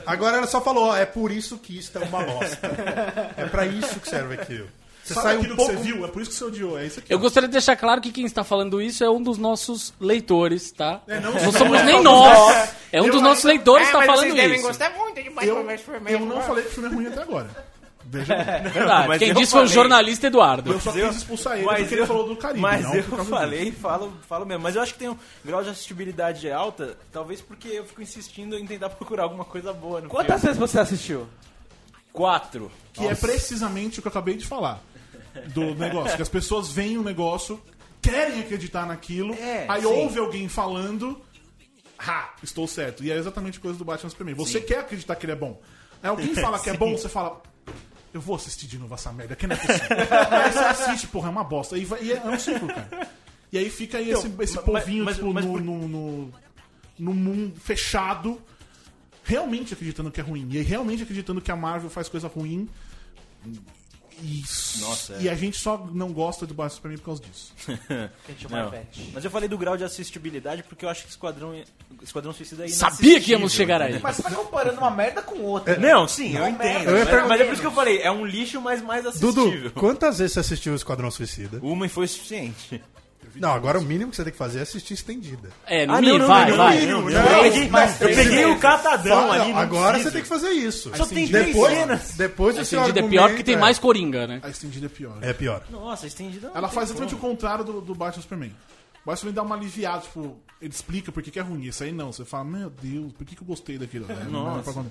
[0.07, 2.59] Agora ela só falou, ó, é por isso que isto é uma bosta.
[3.37, 4.69] É pra isso que serve aquilo.
[5.03, 5.71] Você Sabe sai um aquilo pouco.
[5.73, 6.05] que você viu?
[6.05, 6.79] É por isso que você odiou.
[6.79, 7.13] É isso aqui.
[7.13, 10.73] Eu gostaria de deixar claro que quem está falando isso é um dos nossos leitores,
[10.73, 11.03] tá?
[11.07, 12.71] É, não- não somos nem nós.
[12.91, 14.35] É um Eu dos nossos leitores que está falando isso.
[14.97, 15.57] muito de Eu,
[16.09, 17.51] eu não falei que o filme é ruim até agora.
[18.07, 18.63] Veja bem.
[18.73, 19.09] Verdade.
[19.09, 19.75] Mas Quem disse foi o falei.
[19.75, 20.73] jornalista Eduardo.
[20.73, 22.61] Eu só eu- quis expulsar ele porque ele eu- falou do Caribe.
[22.61, 24.63] Mas não eu falei, falo, falo mesmo.
[24.63, 28.57] Mas eu acho que tem um grau de assistibilidade alta, talvez porque eu fico insistindo
[28.59, 30.55] em tentar procurar alguma coisa boa no Quantas filme.
[30.57, 31.27] vezes você assistiu?
[32.13, 32.71] Quatro.
[32.93, 34.81] Que é precisamente o que eu acabei de falar.
[35.53, 36.15] Do negócio.
[36.17, 37.61] Que as pessoas veem o negócio,
[38.01, 39.87] querem acreditar naquilo, É, aí sim.
[39.89, 41.21] ouve alguém falando.
[41.99, 43.03] Ha, estou certo.
[43.03, 44.35] E é exatamente a coisa do Batman Superman.
[44.37, 45.61] Você quer acreditar que ele é bom.
[46.03, 47.43] Aí alguém fala que é bom, você fala.
[48.15, 49.97] Eu vou assistir de novo essa merda, que não é possível.
[50.31, 51.77] aí você assiste, porra, é uma bosta.
[51.77, 53.09] E, vai- e é, é um ciclo, cara.
[53.53, 56.33] E aí fica aí esse, esse mas- povinho, mas- tipo, mas no, no, no,
[56.99, 58.41] no mundo fechado,
[59.25, 60.49] realmente acreditando que é ruim.
[60.53, 62.69] E aí realmente acreditando que a Marvel faz coisa ruim.
[64.23, 64.81] Isso.
[64.81, 65.23] Nossa, é.
[65.23, 67.53] E a gente só não gosta do Batman Superman por causa disso.
[67.65, 68.73] Que a gente chama Não.
[69.13, 71.55] Mas eu falei do grau de assistibilidade porque eu acho que Esquadrão,
[72.03, 73.99] Esquadrão Suicida é Sabia que íamos chegar aí.
[74.01, 75.77] Mas você tá comparando uma merda com outra.
[75.79, 76.91] Não, sim, eu Não, entendo.
[76.91, 79.07] eu ia mas, mas é por isso que eu falei, é um lixo, mas mais
[79.07, 79.33] assistível.
[79.33, 81.59] Dudu, quantas vezes você assistiu o Esquadrão Suicida?
[81.63, 82.83] Uma e foi suficiente.
[83.37, 85.49] Não, agora o mínimo que você tem que fazer é assistir estendida.
[85.67, 86.87] É, no Ah, mínimo, não, vai, não, vai.
[86.87, 89.53] não, não, Não, Eu peguei, mas eu peguei o catadão Fala, ali.
[89.53, 90.11] não agora precisa.
[90.11, 90.91] você tem que fazer isso.
[90.97, 92.15] Só tem três Depois, cenas.
[92.17, 94.41] depois seu Estendida é pior porque tem é- mais coringa, né?
[94.43, 95.19] A estendida é pior.
[95.21, 95.63] É pior.
[95.71, 96.49] Nossa, estendida.
[96.49, 98.51] não Ela faz exatamente o contrário do, do Batman Superman.
[98.51, 98.53] O
[99.07, 101.63] Batman Superman dá uma aliviada, tipo, ele explica por que, que é ruim.
[101.65, 102.13] Isso aí não.
[102.13, 104.07] Você fala, meu Deus, por que, que eu gostei daquilo?
[104.11, 104.91] É, não é quando-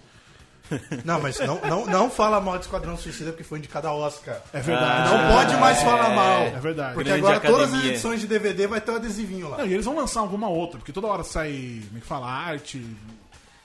[1.04, 4.38] Não, mas não, não, não fala mal de Esquadrão Suicida porque foi indicado a Oscar.
[4.54, 5.10] É verdade.
[5.12, 6.42] Não pode mais falar mal.
[6.44, 6.94] É verdade.
[6.96, 7.92] Porque Grande agora todas as academia.
[7.92, 9.58] edições de DVD vai ter um adesivinho lá.
[9.58, 12.28] Não, e eles vão lançar alguma outra, porque toda hora sai, como é que fala,
[12.28, 12.84] arte.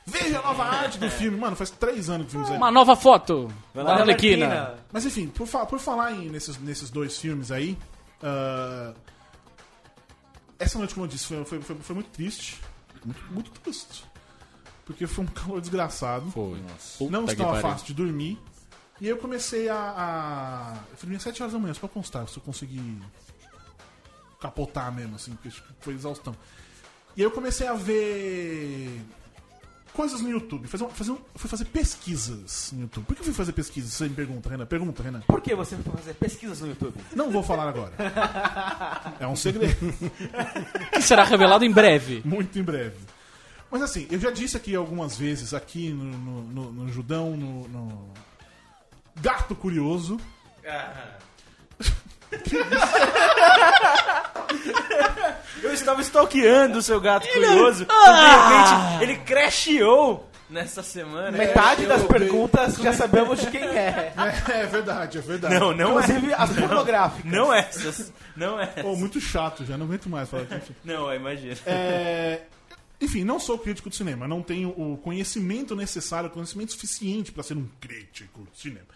[0.05, 1.39] Veja a nova arte do filme.
[1.39, 2.57] Mano, faz três anos que o filme saiu.
[2.59, 4.47] Uma nova foto da Olha a Arlequina.
[4.47, 4.75] Arlequina.
[4.93, 7.79] Mas enfim, por, fa- por falar em, nesses, nesses dois filmes aí,
[8.23, 8.93] ah,
[10.59, 12.59] essa noite, como eu disse, foi, foi, foi, foi muito triste.
[13.05, 14.05] Muito, muito triste.
[14.89, 16.29] Porque foi um calor desgraçado.
[16.33, 16.59] Foi.
[17.09, 18.37] Não Puta que estava fácil de dormir.
[19.01, 19.77] E aí eu comecei a.
[19.77, 20.75] a...
[20.91, 22.99] Eu fui dormir às 7 horas da manhã, só pra constar, se eu conseguir
[24.41, 26.35] capotar mesmo, assim, porque que foi exaustão.
[27.17, 29.01] E aí eu comecei a ver
[29.93, 30.67] coisas no YouTube.
[30.69, 33.05] Fazer, um- fazer um- eu fui fazer pesquisas no YouTube.
[33.05, 33.93] Por que eu fui fazer pesquisas?
[33.93, 34.67] Você me pergunta, Renan.
[34.67, 35.21] Pergunta, Renan.
[35.27, 36.95] Por que você foi fazer pesquisas no YouTube?
[37.15, 37.93] Não vou falar agora.
[39.21, 39.77] É um segredo.
[40.93, 42.23] Que será revelado em breve.
[42.25, 42.97] Muito em breve.
[43.71, 47.69] Mas assim, eu já disse aqui algumas vezes, aqui no, no, no- no Judão, no,
[47.69, 48.09] no
[49.21, 50.19] Gato Curioso.
[55.63, 57.85] Eu estava stalkeando o seu gato curioso.
[57.85, 61.31] e de repente, ele crasheou nessa semana.
[61.37, 64.13] Metade das eu- perguntas já sabemos de quem é.
[64.49, 65.55] É, é verdade, é verdade.
[65.59, 66.05] Não, não é.
[66.05, 67.31] Inclusive as pornográficas.
[67.33, 68.13] Não essas.
[68.37, 68.67] Não é.
[68.67, 70.73] Pô, muito chato já, não aguento mais falar disso.
[70.85, 71.57] Não, imagina.
[71.67, 72.43] É,
[73.01, 77.43] Enfim, não sou crítico de cinema, não tenho o conhecimento necessário, o conhecimento suficiente pra
[77.45, 78.87] ser um crítico de cinema.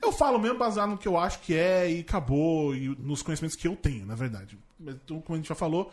[0.00, 3.56] Eu falo mesmo baseado no que eu acho que é e acabou, e nos conhecimentos
[3.56, 4.56] que eu tenho, na verdade.
[4.78, 5.92] Mas, Então, como a gente já falou,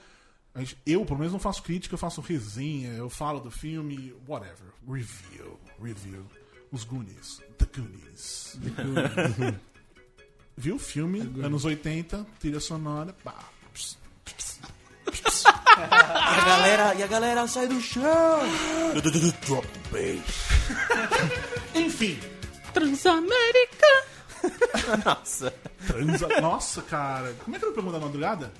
[0.58, 4.68] gente- eu, pelo menos, não faço crítica, eu faço resenha, eu falo do filme, whatever.
[4.88, 6.26] Review, review.
[6.72, 7.42] Os Goonies.
[7.58, 8.60] The Goonies.
[10.58, 13.50] Viu o filme, anos 80, trilha sonora, pá.
[13.74, 14.60] Pss, pss,
[15.06, 15.37] pss.
[15.78, 18.40] E a galera, e a galera sai do chão.
[19.46, 20.48] Drop bass.
[21.76, 22.20] Enfim,
[22.74, 24.06] Transamérica.
[25.06, 25.54] Nossa.
[25.88, 26.28] transa...
[26.42, 27.34] Nossa, cara.
[27.44, 28.54] Como é que era o programa da madrugada?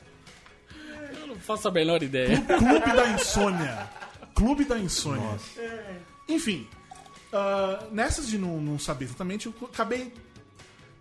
[1.20, 2.42] Eu não faço a menor ideia.
[2.42, 3.90] Clube da Insônia.
[4.34, 5.40] Clube da Insônia.
[6.28, 6.68] Enfim,
[7.32, 10.14] ah, nessas de não, não saber exatamente, eu acabei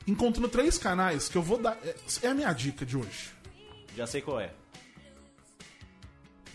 [0.06, 1.78] encontrando três canais que eu vou dar.
[1.82, 3.30] É é a minha dica de hoje.
[3.96, 4.50] Já sei qual é.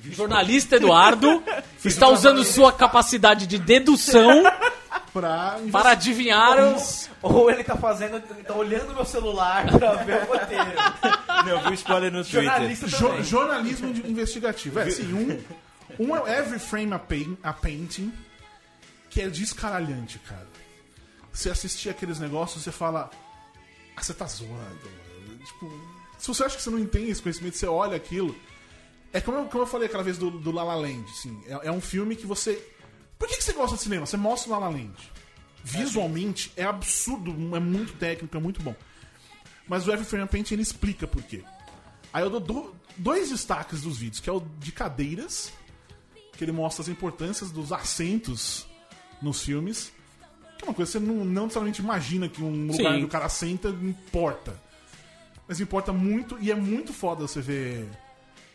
[0.04, 1.44] Jornalista Eduardo
[1.84, 4.44] está usando sua capacidade de dedução
[5.14, 7.10] Pra para adivinhar os.
[7.22, 10.72] Ou ele tá fazendo, tá olhando meu celular pra ver o roteiro.
[11.46, 12.44] Não, eu vi spoiler no Twitter.
[12.44, 13.24] Jornalista Jo- também.
[13.24, 14.80] jornalismo de- investigativo.
[14.80, 15.38] É, assim, um,
[16.00, 18.14] um é Every Frame a, Pain- a Painting,
[19.10, 20.48] que é descaralhante, cara.
[21.34, 23.10] Você assistir aqueles negócios, você fala.
[23.96, 25.40] Ah, você tá zoando, mano.
[25.46, 25.72] Tipo,
[26.18, 28.34] se você acha que você não tem esse conhecimento, você olha aquilo.
[29.14, 31.42] É como eu, como eu falei aquela vez do, do La La Land, assim.
[31.48, 32.62] É, é um filme que você.
[33.20, 34.06] Por que, que você gosta de cinema?
[34.06, 34.94] Você mostra o La La Land.
[35.64, 38.76] Visualmente é absurdo, é muito técnico, é muito bom.
[39.68, 41.44] Mas o Every Frame Painting ele explica por quê.
[42.12, 45.54] Aí eu dou do- dois destaques dos vídeos, que é o de cadeiras,
[46.38, 48.66] que ele mostra as importâncias dos assentos
[49.22, 49.92] nos filmes.
[50.58, 52.88] Que é uma coisa que você não, não necessariamente imagina que um lugar Sim.
[52.88, 54.60] onde o cara senta importa.
[55.48, 57.88] Mas importa muito e é muito foda você ver.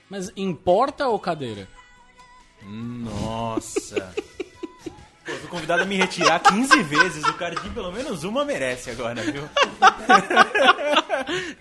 [0.08, 1.68] Mas importa ou cadeira?
[2.62, 4.14] Nossa.
[5.24, 7.24] Pô, eu fui convidado a me retirar 15 vezes.
[7.24, 9.42] O Cardim pelo menos uma merece agora, viu?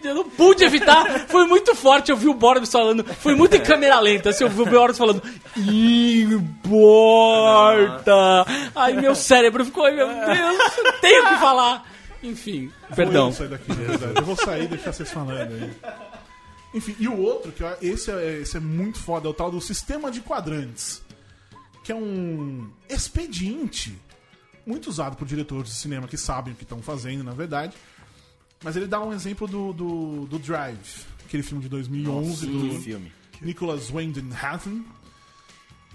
[0.03, 1.27] Eu não pude evitar.
[1.27, 2.11] Foi muito forte.
[2.11, 3.03] Eu vi o Boris falando.
[3.03, 4.29] Foi muito em câmera lenta.
[4.29, 5.23] Assim, eu vi o Boris falando.
[6.77, 8.45] Importa.
[8.75, 9.85] Aí meu cérebro ficou.
[9.85, 11.83] Ai, meu Deus, eu tenho que falar.
[12.21, 13.31] Enfim, perdão.
[13.31, 13.71] Vou sair daqui.
[14.15, 15.71] Eu vou sair e deixar vocês falando aí.
[16.75, 19.49] Enfim, e o outro, que eu- esse é, esse é muito foda, é o tal
[19.49, 21.01] do sistema de quadrantes.
[21.83, 23.97] Que é um expediente
[24.65, 27.75] muito usado por diretores de cinema que sabem o que estão fazendo, na verdade.
[28.63, 32.81] Mas ele dá um exemplo do, do, do Drive, aquele filme de 2011 Que do
[32.81, 33.11] filme.
[33.41, 34.81] Nicholas Winding Refn.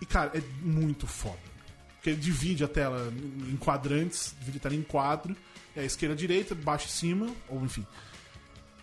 [0.00, 1.38] E, cara, é muito foda.
[1.96, 3.12] Porque ele divide a tela
[3.50, 5.36] em quadrantes, divide a tela em quadro.
[5.76, 7.84] É esquerda, direita, baixo e cima, ou enfim.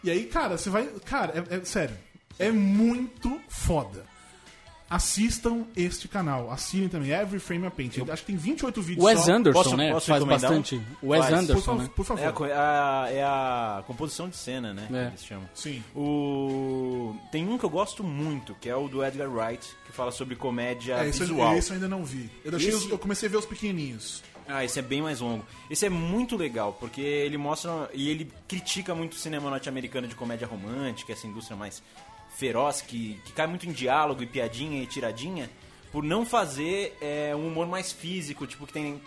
[0.08, 0.86] E aí, cara, você vai.
[1.06, 1.96] Cara, é, é sério.
[2.40, 4.06] É muito foda.
[4.90, 6.50] Assistam este canal.
[6.50, 7.12] Assinem também.
[7.12, 7.98] Every Frame a Paint.
[8.10, 9.34] Acho que tem 28 vídeos Wes só.
[9.34, 9.92] Anderson, Posso- né?
[9.92, 10.56] posso Faz recomendar um?
[10.62, 10.82] bastante.
[11.04, 11.30] Wes Faz.
[11.34, 11.90] Por, Anderson, fa- né?
[11.94, 12.24] por favor.
[12.24, 14.84] É a, co- a- é a composição de cena, né?
[14.86, 14.88] É.
[14.88, 15.50] Que eles chamam.
[15.54, 15.84] Sim.
[15.94, 17.14] O...
[17.34, 20.38] Tem um que eu gosto muito, que é o do Edgar Wright, que fala sobre
[20.38, 21.52] comédia É, isso, visual.
[21.52, 22.30] eu- isso eu ainda não vi.
[22.46, 24.24] Eu, deixei Esse- os- eu comecei a ver os pequenininhos.
[24.48, 25.46] Ah, esse é bem mais longo.
[25.70, 30.16] Esse é muito legal, porque ele mostra e ele critica muito o cinema norte-americano de
[30.16, 31.84] comédia romântica, essa indústria mais
[32.38, 35.50] feroz, que, que cai muito em diálogo e piadinha e tiradinha,
[35.92, 39.02] por não fazer é, um humor mais físico, tipo que tem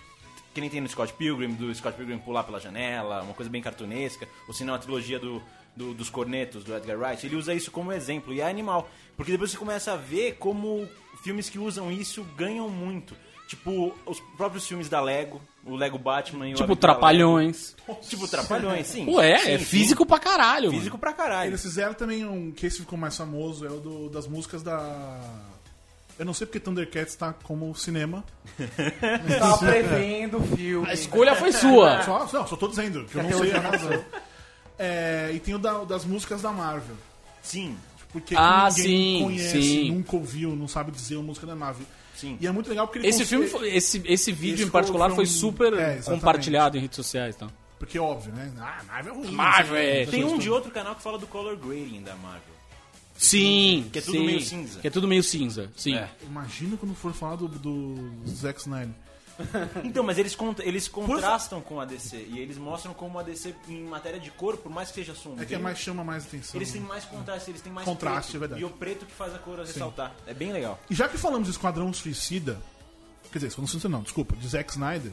[0.53, 3.63] que nem tem no Scott Pilgrim, do Scott Pilgrim pular pela janela, uma coisa bem
[3.63, 5.41] cartunesca, ou se não a trilogia do,
[5.77, 9.31] do- dos cornetos, do Edgar Wright, ele usa isso como exemplo, e é animal, porque
[9.31, 10.89] depois você começa a ver como
[11.23, 13.15] filmes que usam isso ganham muito.
[13.51, 17.75] Tipo, os próprios filmes da Lego, o Lego Batman e o Tipo, Amigo da Trapalhões.
[18.09, 19.13] Tipo, Trapalhões, sim.
[19.13, 19.65] Ué, Sim, é sim.
[19.65, 20.79] físico pra caralho, mano.
[20.79, 21.51] Físico pra caralho.
[21.51, 22.53] Eles fizeram também um.
[22.53, 25.19] Que esse ficou mais famoso, é o do- das músicas da.
[26.17, 28.23] Eu não sei porque Thundercats tá como cinema.
[29.41, 30.89] Tava prevendo o filme.
[30.89, 32.03] A escolha foi sua.
[32.07, 34.05] Só, não, só tô dizendo, que eu não sei a razão.
[34.79, 36.95] É, e tem o da- das músicas da Marvel.
[37.43, 37.77] Sim.
[38.13, 39.91] Porque Ah, ninguém sim, conhece, sim.
[39.91, 41.85] nunca ouviu, não sabe dizer a música da Marvel.
[42.21, 42.37] Sim.
[42.41, 45.09] E é muito legal porque ele Esse filme, foi- esse, esse vídeo Esse em particular
[45.09, 47.51] foi foi um- super é, compartilhado em redes sociais, então.
[47.79, 48.53] Porque óbvio, né?
[48.59, 49.31] Ah, Marvel é ruim.
[49.33, 49.83] Marvel quê.
[49.83, 52.43] é- Tem um de outro canal que fala do color grading da Marvel.
[53.17, 54.27] Sim, Que é tudo sim.
[54.27, 54.81] meio cinza.
[54.81, 55.95] Que é tudo meio cinza, sim.
[55.95, 56.09] É.
[56.27, 58.95] Imagina quando for falar do, do Zack Snyder.
[59.85, 63.55] Então, mas eles, cont- eles contrastam com a DC e eles mostram como a DC
[63.69, 66.25] em matéria de cor, por mais que seja sombrio, É que é mais, chama mais
[66.27, 66.59] atenção.
[66.61, 68.61] eles têm mais contraste, eles têm mais Contraste, preto, é verdade.
[68.63, 70.15] E o preto que faz a cor ressaltar.
[70.27, 70.79] É bem legal.
[70.91, 72.61] E já que falamos de Esquadrão Suicida,
[73.33, 75.13] quer dizer, Esquadrão Suicida não, desculpa, de Zack Snyder,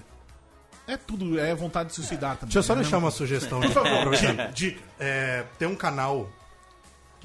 [0.88, 2.46] é tudo, é vontade de suicidar também.
[2.48, 2.82] Deixa eu só né?
[2.82, 3.60] deixar uma sugestão.
[3.60, 4.82] Por favor, dica, dica.
[5.00, 6.30] É, tem um canal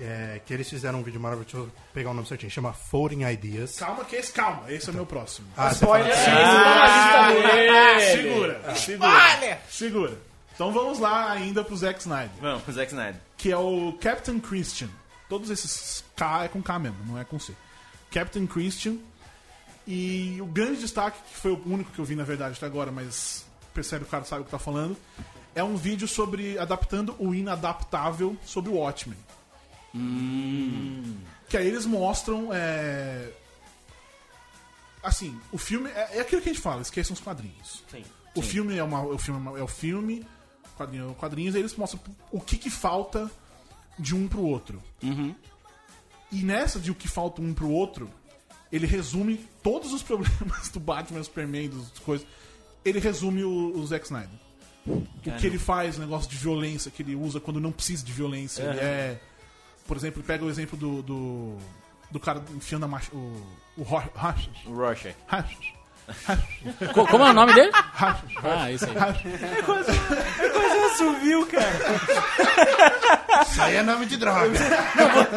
[0.01, 3.25] é, que eles fizeram um vídeo maravilhoso, deixa eu pegar o nome certinho, chama Folding
[3.25, 3.79] Ideas.
[3.79, 5.47] Calma que esse, calma, esse é o meu próximo.
[5.57, 6.13] Ah, Spoiler.
[6.17, 10.19] Ah, segura, segura, segura.
[10.55, 13.21] Então vamos lá ainda pro Zack Snyder, Vamos, o Zack Snyder.
[13.37, 14.89] que é o Captain Christian.
[15.29, 17.55] Todos esses K é com K mesmo, não é com C.
[18.11, 18.97] Captain Christian.
[19.87, 22.93] E o grande destaque, que foi o único que eu vi na verdade até agora,
[22.93, 24.97] mas percebe o cara sabe o que tá falando,
[25.55, 29.19] é um vídeo sobre adaptando o inadaptável sobre o Watchmen.
[31.49, 32.49] Que aí eles mostram.
[32.53, 33.31] é,
[35.03, 35.91] Assim, o filme.
[35.91, 37.83] É, é aquilo que a gente fala, esqueçam os quadrinhos.
[37.91, 38.05] Sim.
[38.35, 40.25] O filme é, uma, o filme é é o filme,
[40.77, 42.01] quadrinho é o quadrinhos, aí eles mostram
[42.31, 43.31] o que, que falta
[43.99, 44.83] de um pro outro.
[46.31, 48.09] E nessa de o que falta um pro outro,
[48.71, 52.27] ele resume todos os problemas do Batman, Superman, das coisas.
[52.85, 54.41] Ele resume o, o Zack Snyder.
[54.87, 58.13] O que ele faz, o negócio de violência que ele usa quando não precisa de
[58.13, 58.63] violência.
[58.63, 59.21] Ele é.
[59.87, 61.03] Por exemplo, ele pega o exemplo do.
[61.03, 61.57] do,
[62.11, 63.11] do cara enfiando a marcha.
[63.14, 63.42] O.
[63.77, 64.51] O Ro- Rachas.
[64.66, 64.73] O.
[66.92, 67.71] Co- Como é o nome dele?
[67.73, 68.31] Rachas.
[68.45, 68.92] Ah, isso aí.
[70.53, 71.71] Você viu, cara?
[73.42, 74.51] Isso aí é nome de droga.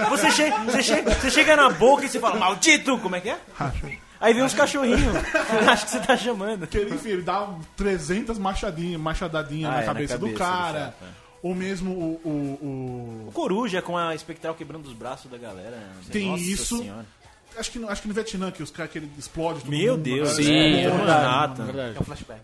[0.10, 2.97] Você chega, você, chega, você chega na boca e você fala, maldito!
[2.99, 3.38] Como é que é?
[3.55, 3.91] Rachas.
[4.19, 5.15] Aí vem uns cachorrinhos.
[5.69, 6.65] Acho que você tá chamando.
[6.67, 10.43] Que ele, enfim, ele dá 300 machadinhas, machadadinhas Ah, na, é, na cabeça do cabeça
[10.43, 10.95] do cara.
[11.01, 11.24] é.
[11.43, 12.21] Ou mesmo o.
[12.26, 15.76] o, O Coruja com a espectral quebrando os braços da galera.
[15.78, 15.93] né?
[16.12, 16.78] Tem Nossa isso.
[16.80, 17.06] Senhora.
[17.56, 19.69] o- acho, que, no- acho que no Vietnã, que os caras que ele explode todo
[19.69, 20.43] Meu mundo, Deus, né?
[20.43, 21.98] Sim, é, é verdade, é verdade.
[21.98, 22.41] É um flashback.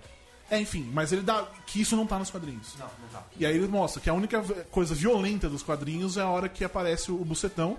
[0.50, 1.48] É, enfim, mas ele dá.
[1.66, 2.76] Que isso não tá nos quadrinhos.
[2.78, 3.24] Não, não tá.
[3.40, 6.64] E aí ele mostra que a única coisa violenta dos quadrinhos é a hora que
[6.64, 7.78] aparece o bucetão.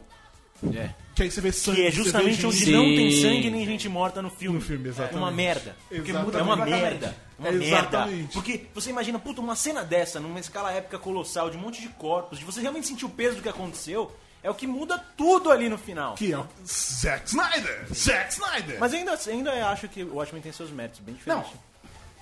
[0.74, 0.90] É.
[1.14, 1.80] Que aí você vê sangue.
[1.80, 2.72] Que é justamente onde Sim.
[2.72, 4.58] não tem sangue nem gente morta no filme.
[4.58, 5.16] No filme, exatamente.
[5.16, 5.76] É uma merda.
[5.90, 6.36] Exatamente.
[6.36, 7.16] É uma merda.
[7.44, 8.16] É uma Exatamente.
[8.16, 8.32] merda.
[8.32, 11.88] Porque você imagina, puta, uma cena dessa, numa escala épica colossal, de um monte de
[11.88, 14.10] corpos, de você realmente sentir o peso do que aconteceu,
[14.42, 16.14] é o que muda tudo ali no final.
[16.14, 17.86] Que é o Zack Snyder!
[17.94, 18.78] Zack Snyder!
[18.80, 21.52] Mas ainda, ainda acho que o Watchmen tem seus méritos, bem diferentes.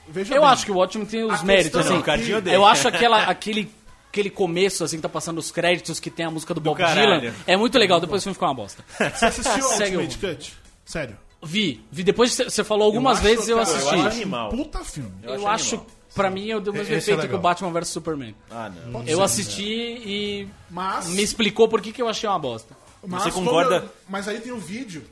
[0.08, 2.02] Veja Eu bem, acho que o Watchmen tem os A méritos, assim.
[2.46, 2.56] é.
[2.56, 3.70] Eu acho aquela, aquele,
[4.10, 7.20] aquele começo, assim, que tá passando os créditos, que tem a música do Bob caralho.
[7.20, 7.34] Dylan.
[7.46, 8.84] É muito legal, depois o filme ficou uma bosta.
[9.14, 9.70] Você assistiu o
[10.02, 10.54] Ultimate Cut?
[10.84, 11.16] Sério.
[11.42, 12.02] Vi, vi.
[12.02, 13.86] Depois que você falou algumas acho, vezes, eu cara, assisti.
[13.86, 14.50] eu Eu acho acho, animal.
[14.50, 15.12] Puta filme.
[15.22, 15.96] Eu acho animal.
[16.14, 17.38] pra mim, é o do mesmo Esse é efeito que legal.
[17.38, 18.34] o Batman vs Superman.
[18.50, 19.02] Ah, não.
[19.04, 21.08] Eu assisti e Mas.
[21.08, 22.76] me explicou por que, que eu achei uma bosta.
[23.06, 23.76] Mas Você concorda?
[23.76, 25.02] eu- mas aí tem o vídeo.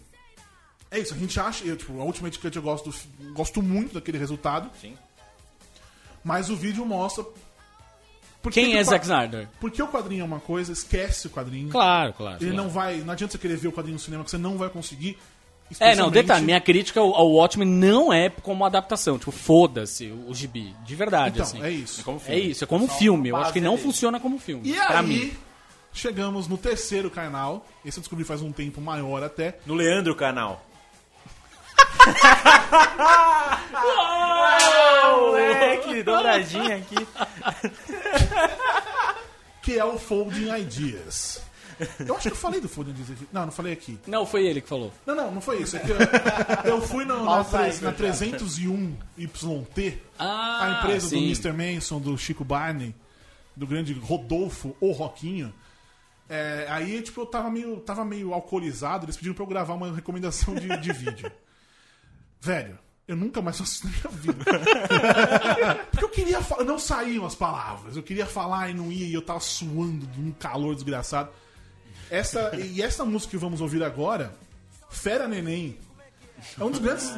[0.91, 1.65] É isso, a gente acha.
[1.65, 4.69] Eu, tipo, a Ultimate Cut eu gosto, do gosto muito daquele resultado.
[4.81, 4.95] Sim.
[6.23, 7.25] Mas o vídeo mostra.
[8.43, 9.49] Por Quem que é o Zack Snyder?
[9.61, 11.69] Porque o quadrinho é uma coisa, esquece o quadrinho.
[11.71, 12.37] Claro, claro.
[12.41, 12.65] Ele claro.
[12.65, 12.99] não vai.
[12.99, 15.19] Não adianta você querer ver o quadrinho no cinema que você não vai conseguir.
[15.81, 20.31] É, não, detalhe, minha crítica ao, ao Watchmen não é como adaptação, tipo, foda-se o,
[20.31, 21.63] o gibi, de verdade, Então, assim.
[21.63, 22.03] é isso.
[22.27, 25.07] É isso, é como filme, eu acho que não funciona como filme, E pra aí,
[25.07, 25.33] mim.
[25.93, 27.67] chegamos no terceiro canal.
[27.85, 29.59] Esse eu descobri faz um tempo maior até.
[29.67, 30.65] No Leandro canal.
[35.17, 36.97] Moleque, dobradinha aqui.
[39.63, 41.43] Que é o Folding Ideas.
[42.05, 43.29] Eu acho que eu falei do Folding Ideas aqui.
[43.33, 43.99] Não, não falei aqui.
[44.07, 44.93] Não, foi ele que falou.
[45.07, 45.77] Não, não, não foi isso.
[45.77, 45.97] É que eu,
[46.65, 51.17] eu fui no- na, tre- na 301YT, Ah, a empresa sim.
[51.17, 51.53] do Mr.
[51.53, 52.95] Manson, do Chico Barney,
[53.55, 55.53] do grande Rodolfo, o Roquinho.
[56.29, 59.91] É, aí, tipo, eu tava meio, tava meio alcoolizado, eles pediram pra eu gravar uma
[59.95, 61.31] recomendação de, de vídeo.
[62.41, 64.45] Velho, eu nunca mais faço isso na minha vida.
[65.91, 69.15] Porque eu queria falar, não saíam as palavras, eu queria falar e não ia, e
[69.15, 71.31] eu tava suando de um calor desgraçado.
[72.11, 74.35] Essa, e essa música que vamos ouvir agora,
[74.91, 75.79] Fera Neném,
[76.59, 77.11] é um dos grandes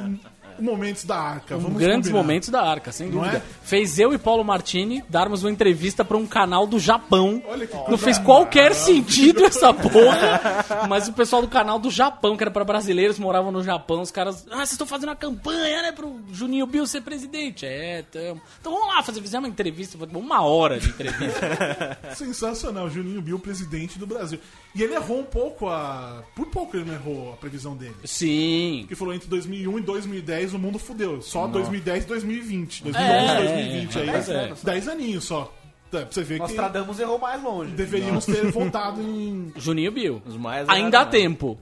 [0.58, 1.56] momentos da arca.
[1.56, 2.22] Um grandes combinar.
[2.22, 3.38] momentos da Arca, sem dúvida.
[3.38, 3.42] é?
[3.62, 7.42] Fez eu e Paulo Martini darmos uma entrevista pra um canal do Japão.
[7.46, 10.40] Olha que Não fez qualquer sentido essa porra.
[10.88, 14.10] Mas o pessoal do canal do Japão, que era pra brasileiros, moravam no Japão, os
[14.10, 14.46] caras.
[14.50, 17.66] Ah, vocês estão fazendo uma campanha, né, pro Juninho Bill ser presidente.
[17.66, 18.40] É, tamo.
[18.60, 21.98] Então vamos lá, fazer, fizemos uma entrevista, uma hora de entrevista.
[22.14, 24.38] Sensacional, Juninho Bill, presidente do Brasil.
[24.74, 26.22] E ele errou um pouco a.
[26.34, 27.94] Por pouco ele não errou a previsão dele.
[28.04, 28.84] Sim.
[28.88, 31.20] Que falou entre 2001 e 2010 o mundo fudeu.
[31.22, 32.83] Só 2010 e 2020.
[32.85, 34.07] 2011 É, 2020 aí.
[34.07, 34.53] mas é.
[34.62, 35.44] 10 aninhos só.
[35.90, 37.72] Tá, Pra você ver que Nostradamus errou mais longe.
[37.72, 39.53] deveríamos ter voltado em.
[39.59, 40.22] Juninho Bill.
[40.24, 41.59] Os mais Ainda há errados, tempo.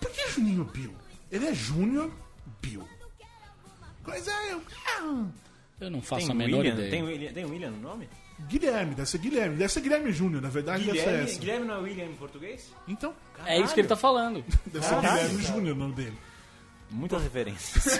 [0.00, 0.92] Por que Juninho Bill?
[1.30, 2.10] Ele é Júnior
[2.60, 2.82] Bill.
[4.04, 4.56] Coisa é.
[5.80, 6.90] Eu não faço Tem a menor William, ideia.
[6.90, 8.08] tem William, tem William no nome?
[8.48, 9.56] Guilherme, deve ser Guilherme.
[9.56, 11.38] Deve ser Guilherme Júnior, na verdade deve ser Guilherme, essa.
[11.40, 12.72] Guilherme não é William em português?
[12.88, 13.14] Então,
[13.46, 14.44] É isso que ele tá falando.
[14.66, 16.18] deve ser Guilherme Júnior o nome dele.
[16.92, 17.98] Muitas referências.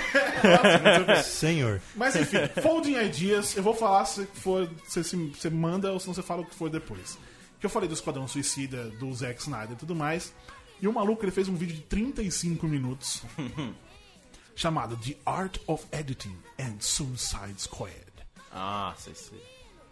[1.24, 1.80] Senhor.
[1.96, 4.68] Mas enfim, Folding Ideas, eu vou falar se for.
[4.86, 7.18] Se você manda ou se não você fala o que for depois.
[7.58, 10.32] Que eu falei do Esquadrão Suicida, do Zack Snyder e tudo mais.
[10.80, 13.22] E o maluco ele fez um vídeo de 35 minutos
[14.54, 17.92] chamado The Art of Editing and Suicide Squad.
[18.52, 19.40] ah, sei, sei.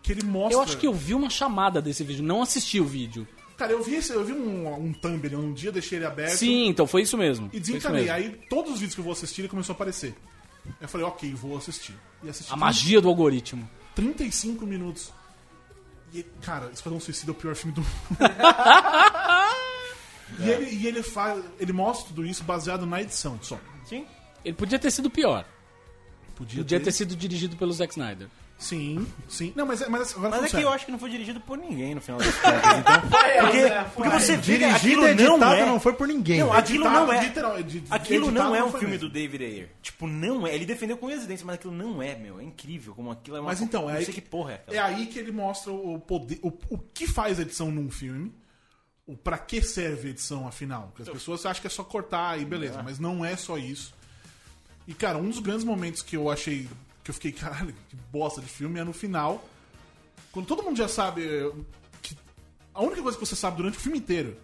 [0.02, 0.54] Que ele mostra.
[0.54, 3.26] Eu acho que eu vi uma chamada desse vídeo, não assisti o vídeo.
[3.60, 6.38] Cara, eu vi, esse- eu vi um, um thumbnail um dia, deixei ele aberto.
[6.38, 7.50] Sim, então foi isso mesmo.
[7.52, 8.08] E desencanei.
[8.08, 10.14] Aí todos os vídeos que eu vou assistir, ele começou a aparecer.
[10.80, 11.94] Eu falei, ok, vou assistir.
[12.22, 13.68] E assisti A magia do algoritmo.
[13.94, 15.12] 35 minutos.
[16.14, 17.90] E, cara, Esquadrão Suicida é o pior filme do mundo.
[20.40, 21.44] e ele, e ele faz.
[21.58, 23.60] Ele mostra tudo isso baseado na edição só.
[23.84, 24.06] Sim.
[24.42, 25.44] Ele podia ter sido pior.
[26.34, 28.28] Podia, Podia ter sido dirigido pelo Zack Snyder.
[28.60, 29.54] Sim, sim.
[29.56, 31.56] Não, mas, é- mas agora Mas é que eu acho que não foi dirigido por
[31.56, 32.60] ninguém no final das contas.
[32.78, 33.00] Então,
[33.40, 35.64] porque, porque você vê que aquilo e editado não é...
[35.66, 36.40] não foi por ninguém.
[36.40, 37.22] Não, aquilo Editado, não é.
[37.24, 39.08] literal, edi- Aquilo editado não é um filme mesmo.
[39.08, 39.70] do David Ayer.
[39.80, 40.54] Tipo, não é.
[40.54, 42.38] Ele defendeu com evidência, mas aquilo não é, meu.
[42.38, 43.46] É incrível como aquilo é uma.
[43.48, 44.74] Mas então, é não aí sei que porra é.
[44.74, 46.38] É aí que ele mostra o poder.
[46.42, 48.30] O, o que faz a edição num filme.
[49.06, 50.88] O pra que serve a edição, afinal.
[50.94, 53.92] Porque as pessoas acham que é só cortar e beleza, mas não é só isso.
[54.86, 56.68] E, cara, um dos grandes momentos que eu achei.
[57.04, 59.44] Que eu fiquei, caralho, que bosta de filme é no final.
[60.32, 61.24] Quando todo mundo já sabe.
[61.26, 61.52] eh,
[62.02, 62.16] que
[62.74, 64.36] a única coisa que você sabe durante o filme inteiro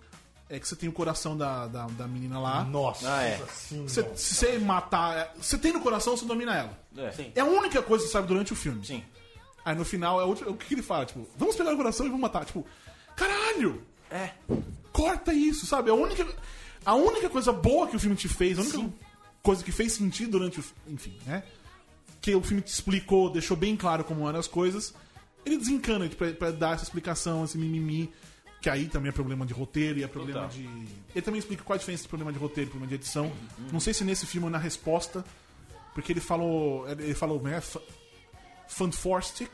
[0.49, 2.65] é que você tem o coração da, da, da menina lá.
[2.65, 3.13] Nossa.
[3.13, 3.45] Ah, é.
[3.53, 5.17] Sim, Você- se você matar.
[5.17, 6.79] é, Você tem no coração, você domina ela.
[6.97, 7.11] É.
[7.13, 7.33] Sim.
[7.35, 8.85] É a única coisa que você sabe durante o filme.
[8.85, 9.05] Sim.
[9.65, 11.05] Aí no final, é o, o que, que ele fala?
[11.07, 12.45] Tipo, vamos pegar o coração e vamos matar.
[12.45, 12.65] Tipo,
[13.17, 13.83] caralho!
[14.11, 14.31] É.
[14.93, 15.91] Corta isso, sabe?
[15.91, 16.27] A única,
[16.85, 18.93] a única coisa boa que o filme te fez, a única
[19.43, 20.63] coisa que fez sentido durante o.
[20.63, 21.43] fi- Enfim, né?
[22.21, 24.95] Que o filme te explicou, deixou bem claro como eram as coisas.
[25.45, 28.13] Ele desencana pra, pra dar essa explicação, esse mimimi.
[28.61, 30.57] Que aí também é problema de roteiro e é problema Total.
[30.57, 30.65] de.
[31.15, 33.31] Ele também explica qual a diferença entre problema de roteiro e problema de edição.
[33.73, 35.25] Não sei se nesse filme ou na resposta.
[35.95, 36.89] Porque ele falou.
[36.91, 37.61] Ele falou, né?
[37.61, 37.81] Fa-
[38.69, 39.51] Fantastic.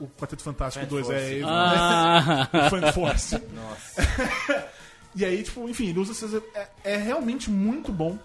[0.00, 1.44] O Quarteto Fantástico 2 é ele.
[1.46, 3.38] Ah, O Fanforce.
[3.54, 4.68] Nossa.
[5.14, 6.34] e aí, tipo, enfim, ele usa essas.
[6.54, 8.18] É, é realmente muito bom.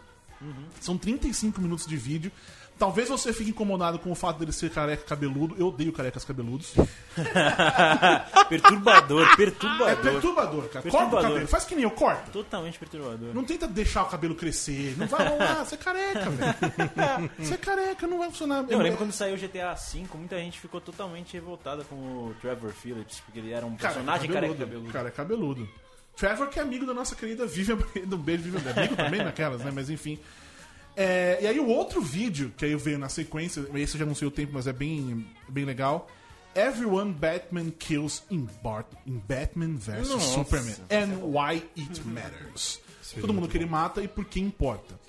[0.80, 2.32] São 35 minutos de vídeo.
[2.78, 5.56] Talvez você fique incomodado com o fato dele ser careca cabeludo.
[5.58, 6.74] Eu odeio carecas cabeludos.
[8.50, 10.02] Perturbador, É perturbador.
[10.12, 10.82] perturbador, cara.
[10.84, 11.22] Corta o Perturbador.
[11.30, 11.48] cabelo.
[11.48, 12.32] Faz que nem eu, corta.
[12.32, 13.34] Totalmente perturbador.
[13.34, 14.96] Não tenta deixar o cabelo crescer.
[14.98, 15.66] Não vai rolar.
[15.66, 17.32] Você é careca, velho.
[17.40, 18.66] Você é careca, não vai funcionar.
[18.70, 22.72] Eu lembro quando saiu o GTA V, muita gente ficou totalmente revoltada com o Trevor
[22.72, 24.92] Phillips, porque ele era um Cara, personagem careca cabeludo.
[24.92, 25.70] Cara, é cabeludo.
[26.16, 28.16] Trevor, que é amigo da nossa querida Vivian Breda.
[28.16, 28.80] Um beijo, Vivian Breda.
[28.82, 29.72] Amigo também naquelas, né?
[29.74, 30.20] Mas enfim.
[31.00, 34.16] É, e aí o outro vídeo, que aí veio na sequência, esse eu já não
[34.16, 36.10] sei o tempo, mas é bem, bem legal.
[36.56, 40.24] Everyone Batman kills in, Bart, in Batman vs.
[40.24, 40.76] Superman.
[40.90, 42.82] And why it matters.
[43.22, 45.00] todo mundo que ele mata e por que importa.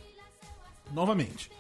[0.93, 1.51] Novamente,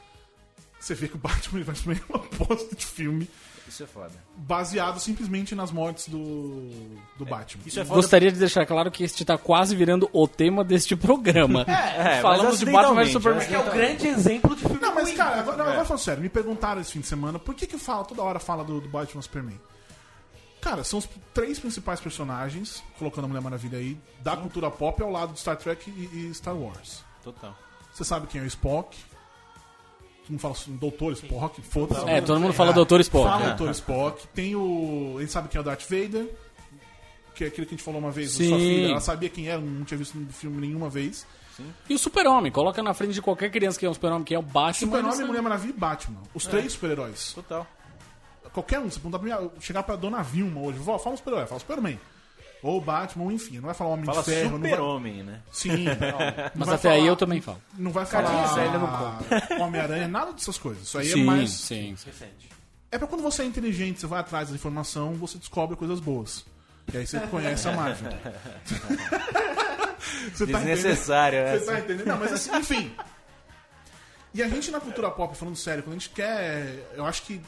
[0.78, 3.26] você vê que o Batman vs Superman é uma bosta de filme
[3.68, 4.12] Isso é foda.
[4.36, 6.68] baseado simplesmente nas mortes do,
[7.16, 7.62] do Batman.
[7.66, 7.96] Isso é foda.
[8.00, 11.64] Gostaria de deixar claro que este tá quase virando o tema deste programa.
[11.98, 13.40] É, Falamos mas de Batman vs Superman.
[13.42, 13.46] né?
[13.48, 15.16] Que é o grande exemplo de filme Não, mas ruim.
[15.16, 17.76] cara, agora, não, agora falando sério, me perguntaram esse fim de semana por que que
[17.78, 19.60] fala, toda hora fala do, do Batman Superman.
[20.60, 25.10] Cara, são os três principais personagens, colocando a Mulher Maravilha aí, da cultura pop ao
[25.10, 27.02] lado de Star Trek e, e Star Wars.
[27.22, 27.56] Total.
[27.92, 28.96] Você sabe quem é o Spock?
[30.28, 32.06] Todo mundo fala assim, Doutor Spock, foda-se.
[32.06, 33.24] É, todo mundo fala Doutor Spock.
[33.24, 33.46] Fala né?
[33.54, 34.26] Doutor Spock.
[34.28, 35.16] Tem o.
[35.18, 36.28] Ele sabe quem é o Darth Vader.
[37.34, 38.48] Que é aquele que a gente falou uma vez, Sim.
[38.48, 38.90] sua filha.
[38.90, 41.26] Ela sabia quem era, não tinha visto no filme nenhuma vez.
[41.88, 44.38] E o Super-Homem, coloca na frente de qualquer criança que é um Super-Homem, que é
[44.38, 44.92] o Batman.
[44.92, 46.20] Super-Homem, Mulher Maravilha e Batman.
[46.34, 47.32] Os três super-heróis.
[47.32, 47.66] Total.
[48.52, 51.46] Qualquer um, você perguntar pra mim, chegar pra Dona Vilma hoje, vó, fala um super-herói,
[51.46, 51.98] fala Superman.
[52.62, 54.50] Ou Batman, ou enfim, não vai falar Homem Fala de Ferro.
[54.52, 55.40] não vai- super-homem, né?
[55.52, 55.94] Sim, não,
[56.56, 57.62] Mas vai até aí falar- eu também falo.
[57.76, 58.32] Não vai falar
[58.78, 60.82] não Homem-Aranha, nada dessas coisas.
[60.84, 61.50] Isso aí sim, é mais.
[61.50, 62.10] sim, sim.
[62.90, 66.44] É pra quando você é inteligente, você vai atrás da informação, você descobre coisas boas.
[66.92, 68.10] E aí você conhece a Marvel.
[70.32, 70.74] você tá entendendo?
[70.76, 71.66] Desnecessário Você essa.
[71.72, 72.06] tá entendendo?
[72.06, 72.92] Não, mas assim, enfim.
[74.34, 76.86] E a gente na cultura pop, falando sério, quando a gente quer.
[76.94, 77.40] Eu acho que.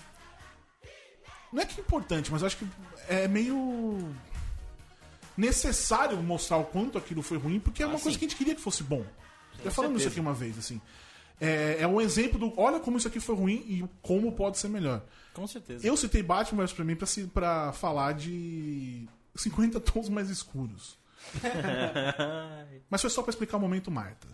[1.52, 2.66] Não é que é importante, mas eu acho que
[3.08, 4.14] é meio.
[5.40, 8.54] Necessário mostrar o quanto aquilo foi ruim, porque é uma coisa que a gente queria
[8.54, 9.04] que fosse bom.
[9.64, 10.80] Já falamos isso aqui uma vez, assim.
[11.40, 12.52] É, é um exemplo do.
[12.60, 15.02] Olha como isso aqui foi ruim e como pode ser melhor.
[15.32, 15.86] Com certeza.
[15.86, 20.98] Eu citei Batman vs Superman pra, se- pra falar de 50 tons mais escuros.
[22.90, 24.28] Mas foi só pra explicar o momento Marta.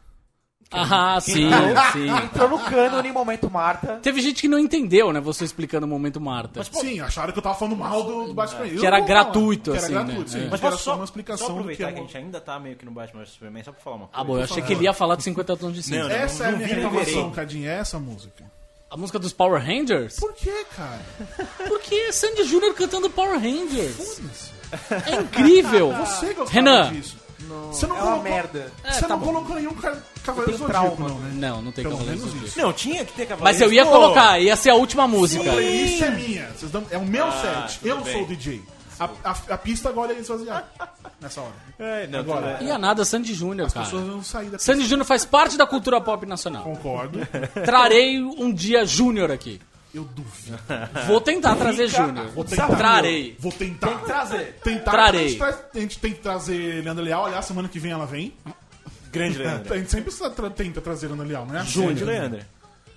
[0.71, 1.49] Ah, sim,
[1.93, 2.09] sim.
[2.25, 4.01] Entrou no cânone em momento Marta.
[4.03, 5.21] Teve gente que não entendeu, né?
[5.21, 6.62] Você explicando o momento Marta.
[6.64, 8.67] Sim, acharam que eu tava falando mal do, do Batman.
[8.67, 10.27] Eu Que era não gratuito, que era assim, gratuito, né?
[10.29, 10.39] sim.
[10.39, 10.41] É.
[10.43, 12.03] Mas Mas era posso só só, uma só explicação do que aproveitar é que a
[12.03, 14.21] gente ainda tá meio que no Batman vs Superman, só pra falar uma coisa.
[14.21, 16.01] Ah, bom, eu achei que ele ia falar de 50 tons de cinza.
[16.05, 17.31] Não, Essa é a minha não reclamação.
[17.31, 18.45] Cadinho, é essa música.
[18.91, 20.17] A música dos Power Rangers?
[20.17, 21.01] Por que, cara?
[21.69, 24.53] Porque é Sandy Júnior cantando Power Rangers.
[25.07, 25.93] É incrível.
[25.93, 26.93] Você gostava Renan.
[26.93, 27.26] disso.
[27.72, 28.72] Você não É uma colocou, merda.
[28.84, 29.26] Você tá não bom.
[29.26, 31.09] colocou nenhum ca- Cavaleiro Zodíaco, trauma.
[31.09, 31.30] não, né?
[31.34, 32.28] Não, não tem Pelo isso.
[32.28, 32.61] Zodíaco.
[32.61, 33.61] Não, tinha que ter Mas Cavaleiros.
[33.62, 35.49] eu ia Pô, colocar, ia ser a última música.
[35.51, 36.49] A playlist é minha.
[36.57, 37.80] Vocês dão- é o meu Ah, set.
[37.86, 38.12] Eu bem.
[38.12, 38.62] sou o DJ.
[38.99, 40.64] A, a, a pista agora é esvaziada.
[41.20, 41.53] Nessa hora.
[41.78, 42.57] É, não, Agora.
[42.59, 42.68] bem.
[42.68, 44.12] Ia nada, Sandy Júnior, As pessoas cara.
[44.12, 46.62] vão sair da Sandy Júnior faz parte da cultura pop nacional.
[46.62, 47.20] Concordo.
[47.64, 49.61] Trarei um dia Júnior aqui.
[49.95, 50.59] Eu duvido.
[51.07, 52.28] Vou tentar trazer Júnior.
[52.28, 52.68] Vou tentar.
[52.76, 53.37] Trarei.
[53.39, 53.87] Vou tentar.
[53.89, 54.53] Tem que trazer.
[54.62, 54.91] Tentar.
[54.91, 55.24] Trarei.
[55.24, 57.24] A gente, traz- a gente tem que trazer Leandro Leal.
[57.26, 58.34] Aliás, semana que vem ela vem.
[59.11, 59.78] Grande A Leandro.
[59.78, 61.66] gente sempre tra- tenta trazer Leandro Leal, né?
[61.74, 62.41] Grande Leandro.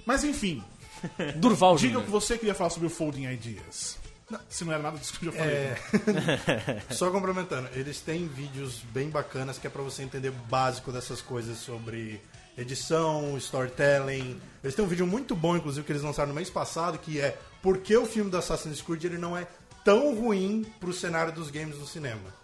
[0.06, 0.62] Mas enfim,
[1.38, 2.04] Durval diga o Júnior.
[2.06, 3.98] que você queria falar sobre o Folding Ideas.
[4.30, 5.56] Não, se não era nada disso que eu já falei.
[5.56, 6.82] É.
[6.94, 11.20] Só complementando, eles têm vídeos bem bacanas que é pra você entender o básico dessas
[11.22, 12.22] coisas sobre
[12.58, 14.40] edição, storytelling.
[14.64, 17.38] Eles têm um vídeo muito bom, inclusive, que eles lançaram no mês passado, que é
[17.62, 19.48] por que o filme da Assassin's Creed ele não é
[19.86, 22.38] tão ruim pro cenário dos games no cinema.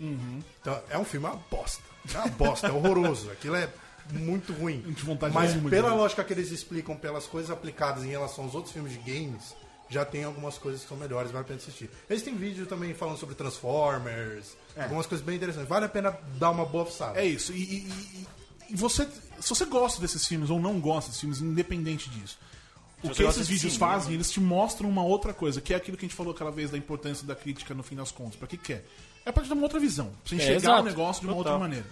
[0.00, 1.82] Então, é um filme uma bosta.
[2.14, 3.28] É uma bosta, é horroroso.
[3.32, 3.68] Aquilo é
[4.12, 4.82] muito ruim.
[4.86, 8.54] Gente, vontade de Mas pela lógica que eles explicam, pelas coisas aplicadas em relação aos
[8.54, 9.54] outros filmes de games,
[9.90, 11.90] já tem algumas coisas que são melhores, vale a pena assistir.
[12.08, 15.68] Eles têm vídeo também falando sobre Transformers, algumas coisas bem interessantes.
[15.68, 17.20] Vale a pena dar uma boa fuçada.
[17.20, 17.52] É isso.
[17.52, 18.26] E- e
[18.74, 19.08] você,
[19.40, 22.38] se você gosta desses filmes ou não gosta desses filmes, independente disso,
[23.02, 25.76] o que esses de vídeos cinema, fazem, eles te mostram uma outra coisa, que é
[25.76, 28.36] aquilo que a gente falou aquela vez da importância da crítica no fim das contas.
[28.36, 28.84] Pra que que é?
[29.24, 30.80] É pra te dar uma outra visão, pra você enxergar exato.
[30.80, 31.52] o negócio de uma Total.
[31.54, 31.86] outra maneira.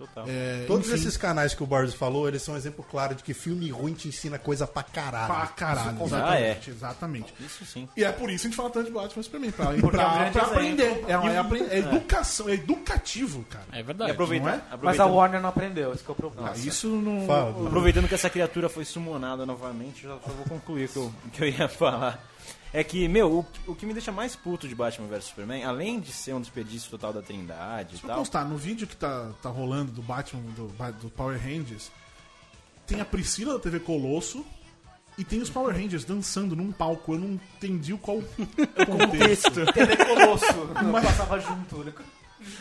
[0.00, 0.24] Total.
[0.26, 3.22] É, Todos enfim, esses canais que o Boris falou, eles são um exemplo claro de
[3.22, 5.26] que filme ruim te ensina coisa pra caralho.
[5.26, 5.98] Pra caralho.
[6.00, 6.72] Ah, Exatamente, é.
[6.72, 7.34] exatamente.
[7.38, 7.86] Isso sim.
[7.94, 9.86] E é por isso que a gente fala tanto de Batman Superman, pra, Porque é
[9.86, 10.56] um pra, grande pra exemplo.
[10.56, 11.04] aprender.
[11.06, 13.66] É, é, é educação, é educativo, cara.
[13.72, 14.12] É verdade.
[14.12, 14.62] é?
[14.82, 16.50] Mas a Warner não aprendeu, esse que é o problema.
[16.50, 17.26] Ah, isso não.
[17.26, 17.66] Fala.
[17.66, 21.48] aproveitando que essa criatura foi sumonada novamente, já só vou concluir o que que eu
[21.48, 22.29] ia falar.
[22.72, 25.98] É que, meu, o, o que me deixa mais puto de Batman vs Superman, além
[25.98, 28.18] de ser um desperdício total da Trindade e Só tal.
[28.18, 30.68] constar, no vídeo que tá, tá rolando do Batman, do,
[31.02, 31.90] do Power Rangers,
[32.86, 34.46] tem a Priscila da TV Colosso
[35.18, 37.14] e tem os Power Rangers dançando num palco.
[37.14, 39.50] Eu não entendi o qual o contexto.
[39.72, 41.78] TV Colosso, não passava junto.
[41.84, 41.92] né?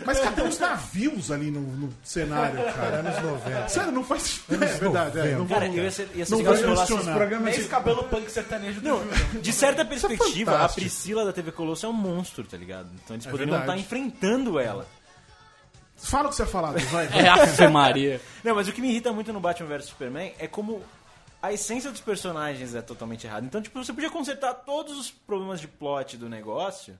[0.06, 2.98] Mas cadê os navios ali no, no cenário, cara?
[2.98, 3.70] Anos 90.
[3.70, 4.42] Sério, não faz.
[4.50, 6.70] É verdade, é, não vou, Cara, eu ia ser, ia ser não legal vou se
[6.70, 7.40] rolasse questionar.
[7.40, 9.42] Nem esse cabelo punk sertanejo do Júnior.
[9.42, 10.82] De certa perspectiva, a fantástico.
[10.82, 12.90] Priscila da TV Colosso é um monstro, tá ligado?
[13.04, 13.82] Então eles É poderiam estar verdade.
[13.82, 14.86] enfrentando ela.
[15.98, 17.08] Fala o que você ia falar, vai.
[17.08, 17.08] vai.
[17.26, 18.22] É Ave Maria.
[18.44, 20.82] Não, mas o que me irrita muito no Batman vs Superman é como
[21.42, 23.46] a essência dos personagens é totalmente errada.
[23.46, 26.98] Então, tipo, você podia consertar todos os problemas de plot do negócio,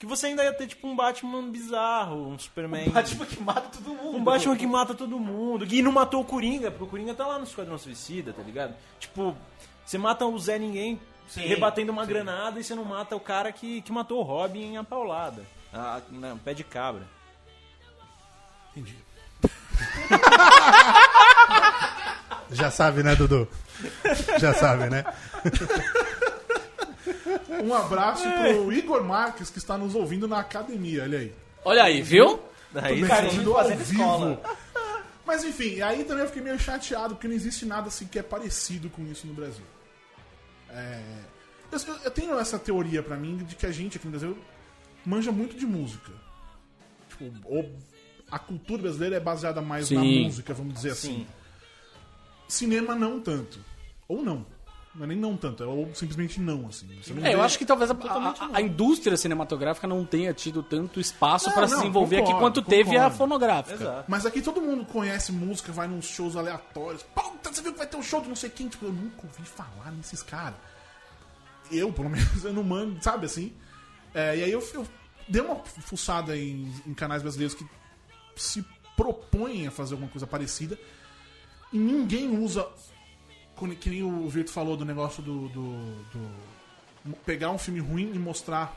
[0.00, 2.88] que você ainda ia ter, tipo, um Batman bizarro, um Superman...
[2.88, 4.16] Batman que mata todo mundo.
[4.16, 5.66] Um Batman que mata todo mundo.
[5.70, 8.74] E não matou o Coringa, porque o Coringa tá lá no Esquadrão Suicida, tá ligado?
[8.98, 9.36] Tipo,
[9.84, 10.98] você mata o Zé Ninguém
[11.28, 14.72] Sim, rebatendo uma granada e você não mata o cara que, que matou o Robin
[14.72, 15.44] em a paulada.
[15.70, 17.06] Ah, não, pé de cabra.
[18.74, 18.96] Entendi.
[22.52, 23.46] Já sabe, né, Dudu?
[24.38, 25.04] Já sabe, né?
[27.64, 31.34] Um abraço pro Igor Marques, que está nos ouvindo na academia, olha aí.
[31.64, 32.40] Olha aí, viu?
[32.72, 34.42] Daí, Também carinho fazendo escola.
[35.26, 38.22] Mas enfim, aí também eu fiquei meio chateado, porque não existe nada assim que é
[38.22, 39.64] parecido com isso no Brasil.
[40.70, 41.00] É,
[41.72, 44.36] Eu, eu- eu tenho essa teoria pra mim de que a gente aqui no Brasil
[45.04, 46.10] manja muito de música.
[47.08, 47.70] Tipo, ou
[48.30, 50.24] a cultura brasileira é baseada mais na Sim.
[50.24, 51.26] música, vamos dizer assim.
[52.48, 53.58] Cinema não tanto.
[54.08, 54.44] Ou não.
[54.92, 56.86] Não é nem não tanto, é ou simplesmente não, assim.
[57.00, 58.56] Você não É, eu acho que talvez a, Totalmente a- não.
[58.56, 62.62] a indústria cinematográfica não tenha tido tanto espaço pra se não, desenvolver aqui concordo, quanto
[62.68, 63.16] teve a concordo.
[63.16, 63.74] fonográfica.
[63.82, 64.04] Exato.
[64.10, 67.04] Mas aqui todo mundo conhece música, vai nos shows aleatórios.
[67.04, 68.66] Puta, você viu que vai ter um show de não sei quem?
[68.68, 70.58] Tipo, eu nunca ouvi falar nesses caras.
[71.70, 73.52] Eu, pelo menos, eu não mando, sabe assim?
[74.12, 74.84] É, e aí eu, eu
[75.28, 77.64] dei uma fuçada em, em canais brasileiros que
[78.34, 78.64] se
[78.96, 80.76] propõem a fazer alguma coisa parecida.
[81.72, 82.66] E ninguém usa.
[83.80, 86.50] Que nem o Virto falou do negócio do, do- do-
[87.24, 88.76] Pegar um filme ruim e mostrar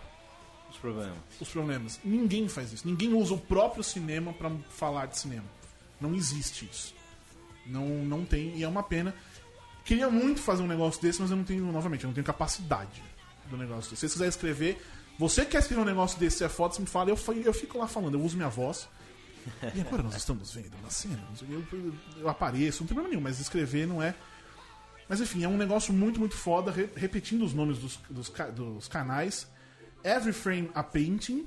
[0.72, 1.18] Os problemas.
[1.42, 2.00] os problemas.
[2.04, 2.88] Ninguém faz isso.
[2.88, 5.46] Ninguém usa o próprio cinema pra falar de cinema.
[6.00, 6.94] Não existe isso.
[7.66, 9.14] Não, não tem, e é uma pena.
[9.86, 13.02] Queria muito fazer um negócio desse, mas eu não tenho, novamente, eu não tenho capacidade
[13.50, 14.02] do negócio desse.
[14.02, 14.86] Se você quiser escrever,
[15.20, 17.78] você quer escrever um negócio desse, se é foda, você me fala, eu, eu fico
[17.78, 18.88] lá falando, eu uso minha voz.
[19.76, 21.64] E agora nós estamos vendo uma cena, eu,
[22.18, 24.16] eu apareço, não tem problema nenhum, mas escrever não é.
[25.14, 28.88] Mas enfim, é um negócio muito, muito foda, re- repetindo os nomes dos, dos, dos
[28.88, 29.48] canais.
[30.04, 31.46] Every Frame a Painting,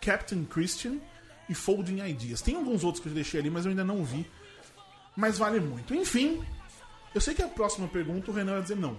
[0.00, 0.96] Captain Christian
[1.48, 2.42] e Folding Ideas.
[2.42, 4.28] Tem alguns outros que eu deixei ali, mas eu ainda não vi.
[5.14, 5.94] Mas vale muito.
[5.94, 6.44] Enfim,
[7.14, 8.96] eu sei que a próxima pergunta o Renan vai dizer não.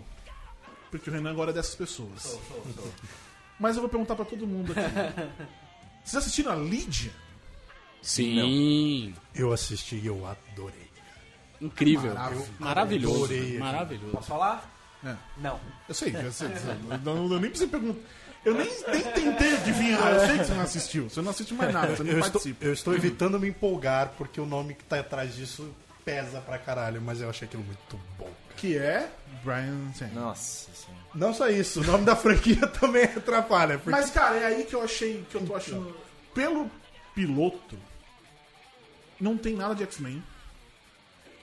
[0.89, 2.39] Porque o Renan agora é dessas pessoas.
[3.59, 5.33] Mas eu vou perguntar pra todo mundo aqui.
[6.05, 7.11] Vocês assistiram a Lídia?
[8.01, 9.13] Sim.
[9.35, 10.88] Eu assisti e eu adorei.
[11.61, 12.13] Incrível.
[12.13, 12.49] Maravilhoso.
[12.59, 13.15] Maravilhoso.
[13.25, 13.57] Adorei.
[13.57, 14.11] Maravilhoso.
[14.11, 14.69] Posso falar?
[15.05, 15.15] É.
[15.37, 15.59] Não.
[15.87, 16.47] Eu sei, eu sei.
[16.47, 17.99] eu, não- eu nem precisei perguntar.
[18.45, 20.13] Eu nem, nem tentei adivinhar.
[20.13, 21.09] Eu sei que você não assistiu.
[21.09, 22.65] Você não assiste mais nada, você não Eu estou, participa.
[22.65, 25.69] eu estou evitando me empolgar porque o nome que tá atrás disso
[26.05, 28.29] pesa pra caralho, mas eu achei aquilo muito bom.
[28.55, 29.09] Que é
[29.43, 30.13] Brian Tanner.
[30.15, 31.03] Nossa senhora.
[31.13, 33.77] Não só isso, o nome da franquia também atrapalha.
[33.77, 35.95] Porque Mas, cara, é aí que eu achei, que eu tô achando.
[36.33, 36.71] Pelo
[37.13, 37.77] piloto,
[39.19, 40.23] não tem nada de X-Men.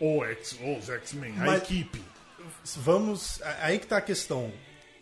[0.01, 2.03] Ou X, ou os X-Men, a Mas- equipe.
[2.76, 3.40] vamos.
[3.61, 4.53] Aí que tá a questão.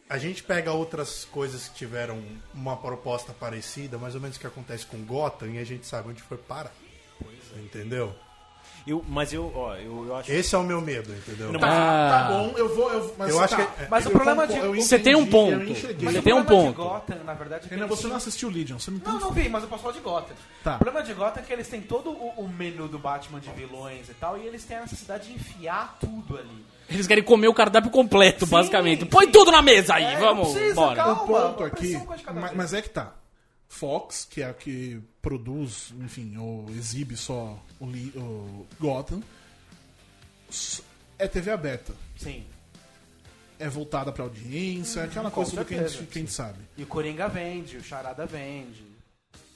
[0.09, 2.23] A gente pega outras coisas que tiveram
[2.53, 6.11] uma proposta parecida, mais ou menos o que acontece com Gotham, e a gente sabe
[6.11, 6.73] onde foi parar.
[7.57, 8.15] Entendeu?
[8.87, 11.59] Eu, mas eu, ó, eu, eu acho Esse é o meu medo, entendeu?
[11.59, 12.11] Tá, Ah.
[12.29, 12.93] tá bom, eu vou.
[12.93, 15.75] Eu, mas Eu acho tá, que- Mas o problema de- Você tem um ponto.
[15.75, 16.75] Você tem um ponto.
[16.77, 19.13] Gotham, na verdade, é Renan, você não assistiu Legion, você não tem.
[19.13, 20.35] Não, não vi, mas eu posso falar de Gotham.
[20.63, 20.77] Tá.
[20.77, 23.51] O problema de Gotham é que eles têm todo o, o menu do Batman de
[23.51, 26.65] vilões e tal, e eles têm a necessidade de enfiar tudo ali.
[26.91, 29.07] Eles querem comer o cardápio completo, Sim, basicamente.
[29.07, 29.33] Põe sim.
[29.33, 30.97] tudo na mesa aí, É, vamos, não precisa, bora.
[30.97, 31.23] calma.
[31.23, 31.99] O ponto aqui,
[32.35, 33.15] mas, mas é que tá.
[33.67, 39.23] Fox, que é a que produz, enfim, ou exibe só o, li- o Gotham,
[41.19, 41.95] é TV aberta.
[42.17, 42.45] Sim.
[43.59, 46.59] É voltada pra audiência, aquela coisa do que a, gente, certeza, que a gente sabe.
[46.77, 48.85] E o Coringa vende, o Charada vende.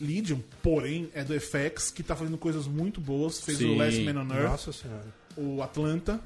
[0.00, 3.40] Legion, porém, é do FX, que tá fazendo coisas muito boas.
[3.40, 3.74] Fez Sim.
[3.74, 5.06] o Last Man on Earth, Nossa senhora.
[5.36, 6.20] o Atlanta.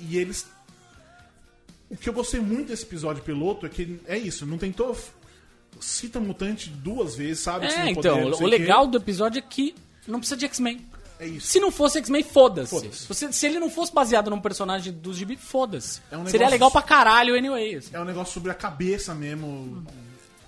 [0.00, 0.46] E eles.
[1.90, 4.98] O que eu gostei muito desse episódio piloto é que é isso, não tentou.
[5.80, 7.66] Cita mutante duas vezes, sabe?
[7.66, 9.74] que É, então, poder, o legal do episódio é que
[10.06, 10.86] não precisa de X-Men.
[11.18, 11.46] É isso.
[11.48, 12.88] Se não fosse X-Men, foda-se.
[13.06, 16.00] Você- se ele não fosse baseado num personagem dos gibi, foda-se.
[16.10, 17.76] É um Seria legal pra caralho, anyway.
[17.76, 17.90] assim.
[17.92, 19.84] É um negócio sobre a cabeça mesmo.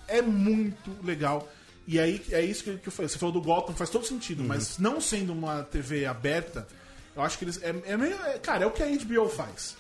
[0.08, 1.48] É muito legal.
[1.86, 3.08] E aí é isso que, que eu falei.
[3.08, 4.48] Você falou do Gotham, faz todo sentido, Uhum.
[4.48, 6.66] mas não sendo uma TV aberta,
[7.14, 7.60] eu acho que eles.
[7.62, 8.14] É, é meio.
[8.24, 9.76] é- cara, é o que a HBO faz.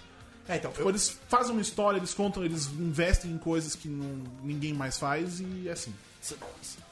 [0.48, 4.22] É, então, Tipo, Eles fazem uma história, eles contam, eles investem em coisas que não-
[4.42, 5.94] ninguém mais faz e é assim.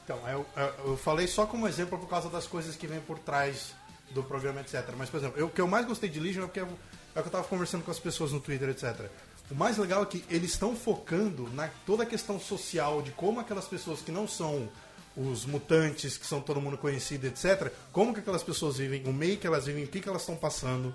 [0.03, 3.19] Então, eu, eu- eu falei só como exemplo por causa das coisas que vêm por
[3.19, 3.73] trás
[4.11, 4.83] do programa, etc.
[4.97, 6.67] Mas, por exemplo, eu- o que eu mais gostei de Legion é porque eu,
[7.15, 9.09] é o que eu tava conversando com as pessoas no Twitter, etc.
[9.51, 13.39] O mais legal é que eles estão focando na toda a questão social de como
[13.39, 14.67] aquelas pessoas que não são
[15.15, 17.71] os mutantes, que são todo mundo conhecido, etc.
[17.91, 20.35] Como que aquelas pessoas vivem, o meio que elas vivem, o que, que elas estão
[20.35, 20.93] passando.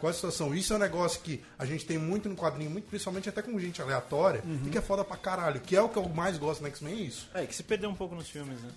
[0.00, 0.54] Qual a situação?
[0.54, 3.58] Isso é um negócio que a gente tem muito no quadrinho, muito principalmente até com
[3.58, 5.60] gente aleatória, e que é foda pra caralho.
[5.60, 7.28] Que é o que eu mais gosto no X-Men, é isso.
[7.34, 8.68] É, que se perdeu um pouco nos filmes, né?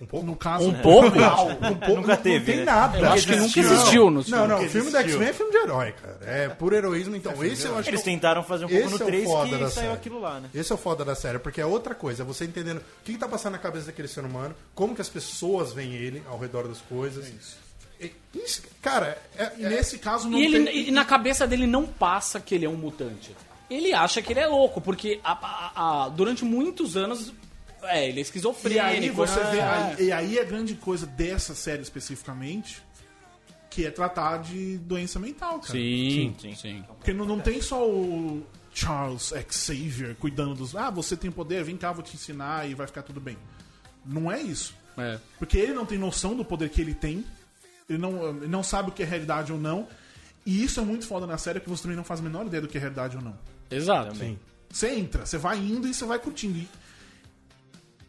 [0.00, 0.26] Um pouco.
[0.26, 1.06] No caso, Um pouco?
[1.16, 2.64] Um pouco Nunca não, teve, não tem né?
[2.64, 2.98] nada.
[2.98, 4.96] Eu acho que nunca existiu nos Não, não, o filme do.
[4.96, 6.18] X-Men é filme de herói, cara.
[6.22, 7.32] É puro heroísmo, então.
[7.44, 9.24] esse eu acho Eles que é tentaram fazer um pouco esse no é o 3
[9.24, 9.94] foda que da saiu série.
[9.96, 10.50] aquilo lá, né?
[10.52, 13.18] Esse é o foda da série, porque é outra coisa, você entendendo o que, que
[13.18, 16.66] tá passando na cabeça daquele ser humano, como que as pessoas veem ele ao redor
[16.66, 17.28] das coisas.
[17.28, 17.56] E- isso,
[18.80, 20.88] cara, é, E nesse caso não E, ele, tem...
[20.88, 23.34] e na cabeça dele não passa que ele é um mutante.
[23.70, 27.32] Ele acha que ele é louco, porque a- a- a- durante muitos anos.
[27.84, 28.84] É, ele é E esquizofrênico.
[28.86, 29.50] aí você né?
[29.50, 32.80] vê, aí- e aí a grande coisa dessa série especificamente,
[33.70, 35.72] que é tratar de doença mental, cara.
[35.72, 36.84] Sim, sim, sim.
[36.98, 40.76] Porque não, não tem só o Charles Xavier cuidando dos.
[40.76, 43.36] Ah, você tem poder, vem cá, vou te ensinar e vai ficar tudo bem.
[44.04, 44.74] Não é isso.
[44.96, 45.18] É.
[45.38, 47.24] Porque ele não tem noção do poder que ele tem,
[47.88, 49.88] ele não, ele não sabe o que é realidade ou não.
[50.44, 52.60] E isso é muito foda na série, que você também não faz a menor ideia
[52.60, 53.38] do que é realidade ou não.
[53.70, 54.16] Exato.
[54.16, 54.38] Sim.
[54.70, 56.58] Você entra, você vai indo e você vai curtindo.
[56.58, 56.68] E,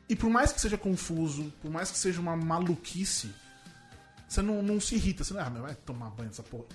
[0.09, 3.31] e por mais que seja confuso, por mais que seja uma maluquice,
[4.27, 5.23] você não, não se irrita.
[5.23, 6.65] Você não, ah, mas vai tomar banho essa porra.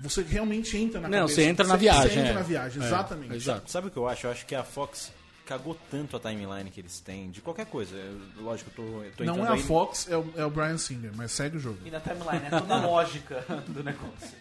[0.00, 1.34] Você realmente entra na Não, cabeça.
[1.36, 2.34] você entra na Você- viagem, Você entra é.
[2.34, 3.34] na viagem, É, exatamente.
[3.34, 3.70] exato.
[3.70, 4.26] Sabe o que eu acho?
[4.26, 5.10] Eu acho que a Fox
[5.46, 7.94] cagou tanto a timeline que eles têm, de qualquer coisa.
[7.96, 10.50] Eu- lógico, eu tô, eu tô Não é a aí- Fox, é o, é o
[10.50, 11.78] Brian Singer, mas segue o jogo.
[11.84, 14.36] E na timeline, é toda a lógica do negócio.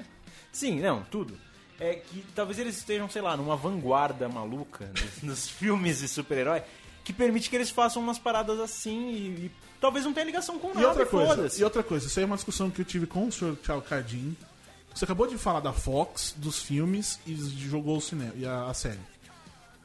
[0.51, 1.37] Sim, não, tudo.
[1.79, 6.61] É que talvez eles estejam, sei lá, numa vanguarda maluca dos, dos filmes de super-herói
[7.03, 10.69] que permite que eles façam umas paradas assim e, e talvez não tenha ligação com
[10.69, 10.81] nada.
[10.81, 13.27] E outra coisa, e outra coisa, isso aí é uma discussão que eu tive com
[13.27, 13.55] o Sr.
[13.63, 14.35] Charles Cardim.
[14.93, 17.35] Você acabou de falar da Fox, dos filmes e
[17.69, 18.97] jogou o cinema e a, a série.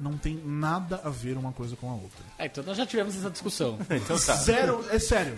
[0.01, 2.25] Não tem nada a ver uma coisa com a outra.
[2.39, 3.79] É, então nós já tivemos essa discussão.
[3.91, 4.35] Então tá.
[4.37, 5.37] Zero, é sério.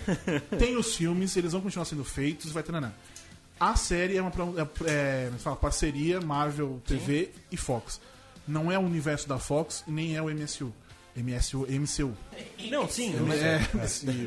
[0.58, 2.94] Tem os filmes, eles vão continuar sendo feitos, vai ter nada.
[3.58, 4.30] A série é uma
[4.86, 8.00] é, é, se fala, parceria Marvel TV e Fox.
[8.46, 10.72] Não é o universo da Fox e nem é o MSU.
[11.14, 12.16] MSU, MCU.
[12.70, 13.60] Não, sim, mas, É,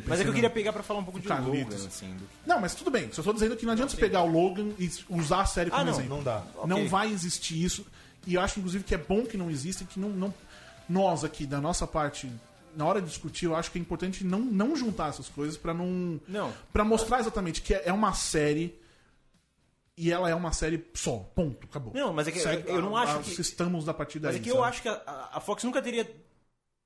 [0.05, 1.75] mas é que eu queria pegar pra falar um pouco de Carlitos.
[1.77, 2.13] Logan, assim.
[2.15, 3.09] do- Não, mas tudo bem.
[3.11, 5.81] Só tô dizendo que não adianta você pegar o Logan e usar a série como
[5.81, 6.15] Ah, não, exemplo.
[6.17, 6.43] Não dá.
[6.67, 7.85] Não vai existir isso.
[8.27, 10.33] E eu acho, inclusive, que é bom que não exista e que não, não-
[10.89, 12.31] nós aqui, da nossa parte,
[12.75, 15.73] na hora de discutir, eu acho que é importante não, não juntar essas coisas pra
[15.73, 16.19] não.
[16.27, 16.53] Não.
[16.73, 18.79] Pra mostrar exatamente que é uma série
[19.97, 21.17] e ela é uma série só.
[21.35, 21.65] Ponto.
[21.67, 21.93] Acabou.
[21.93, 24.35] Não, mas é que Segue eu não a- acho a- que- Estamos da partida Mas
[24.35, 24.41] aí.
[24.41, 24.67] é que eu sabe?
[24.67, 26.09] acho que a, a Fox nunca teria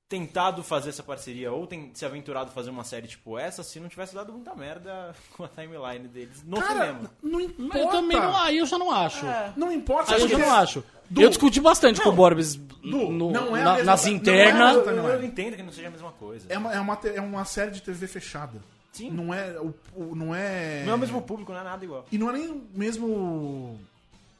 [0.08, 3.88] tentado fazer essa parceria ou tem, se aventurado fazer uma série tipo essa se não
[3.88, 7.12] tivesse dado muita merda com a timeline deles no Cara, cinema.
[7.22, 7.78] não importa.
[7.78, 9.26] eu também não, aí eu já não acho.
[9.56, 10.16] Não importa.
[10.16, 10.84] Aí eu já não acho.
[11.10, 14.04] Du, eu discuti bastante com o Borbes Du, no- não é a na- mesma- nas
[14.06, 14.76] não é internas.
[14.78, 16.46] mesma- Eu, eu entendo que não seja a mesma coisa.
[16.50, 18.60] É uma, é, uma, é uma série de TV fechada.
[18.92, 19.10] Sim.
[19.12, 19.60] Não é.
[19.60, 20.84] O, o- não é.
[20.86, 22.06] Não é o mesmo público, não é nada igual.
[22.12, 23.80] E não é nem o mesmo.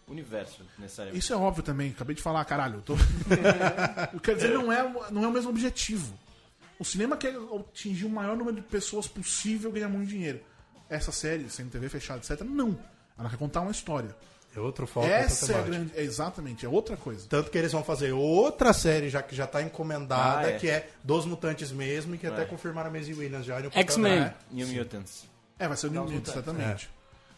[0.08, 1.20] Universo, necessariamente.
[1.24, 2.78] Isso é óbvio também, acabei de falar, caralho.
[2.78, 2.94] Eu tô...
[4.14, 6.18] eu quero dizer, não é, não é o mesmo objetivo.
[6.80, 10.40] O cinema quer atingir o maior número de pessoas possível e ganhar muito dinheiro.
[10.90, 12.76] Essa série, sendo TV fechada, etc., não.
[13.20, 14.16] Ela quer contar uma história.
[14.56, 15.06] É outro foco.
[15.08, 15.92] Essa é a grande.
[15.96, 17.26] É exatamente, é outra coisa.
[17.30, 20.58] Tanto que eles vão fazer outra série já que já tá encomendada, Ah, é.
[20.58, 22.46] que é dos mutantes mesmo, e que até É.
[22.46, 23.60] confirmaram a Maisie Williams já.
[23.72, 24.24] X-Men.
[24.24, 24.34] papel.
[24.52, 25.26] New Mutants.
[25.60, 26.48] É, vai ser o New Mutants, Mutantes.
[26.54, 26.90] exatamente.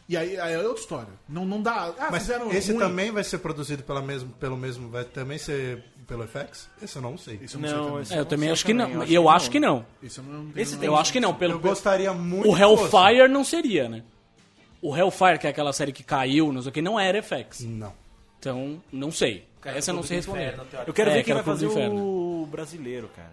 [0.09, 1.14] E aí, aí é outra história.
[1.30, 1.93] Não, não dá.
[1.97, 2.80] Ah, Mas fizeram esse ruim.
[2.82, 4.89] também vai ser produzido pela mesmo, pelo mesmo.
[4.89, 6.68] Vai também ser pelo FX?
[6.82, 7.39] Esse eu não sei.
[7.41, 8.01] Isso eu não, sei Não, também.
[8.01, 8.89] esse É, eu também sei acho que não.
[8.91, 9.86] também, Eu acho que não.
[10.03, 11.34] Isso eu não Esse Eu acho que não.
[11.34, 12.49] Pelo, Eu gostaria muito.
[12.49, 12.57] o.
[12.57, 14.03] Hellfire não seria, né?
[14.82, 17.61] O Hellfire, que é aquela série que caiu, não sei o que, não era FX.
[17.61, 17.93] Não.
[18.39, 19.45] Então, não sei.
[19.63, 20.55] Essa eu não sei responder.
[20.88, 23.29] Eu quero É, ver que quem vai fazer o brasileiro, cara.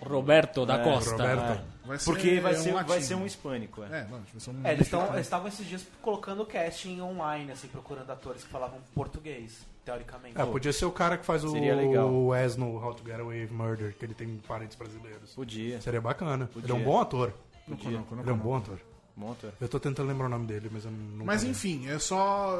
[0.00, 1.10] Roberto da É, Costa.
[1.12, 1.60] Roberto.
[1.84, 3.02] Vai ser Porque vai um ser, vai latino.
[3.02, 3.86] ser um hispânico, é.
[3.86, 7.50] É, não, vai ser um É, eles tão- eles estavam esses dias colocando casting online,
[7.52, 10.40] assim, procurando atores que falavam português, teoricamente.
[10.40, 12.08] É, podia ser o cara que faz o, Seria legal.
[12.08, 15.32] o Wes no How to Get Away with Murder, que ele tem parentes brasileiros.
[15.34, 15.80] Podia.
[15.80, 16.48] Seria bacana.
[16.56, 16.84] Ele é um Podia.
[16.86, 17.34] bom ator.
[17.68, 18.78] Não não Ele é um bom ator.
[19.20, 19.52] Bom ator.
[19.60, 21.26] Eu tô tentando lembrar o nome dele, mas eu não.
[21.26, 21.58] Mas lembro.
[21.58, 22.58] enfim, é só.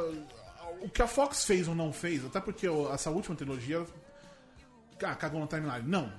[0.82, 3.82] O que a Fox fez ou não fez, até porque essa última trilogia.
[5.02, 5.88] Ah, cagou na timeline.
[5.88, 6.12] Não.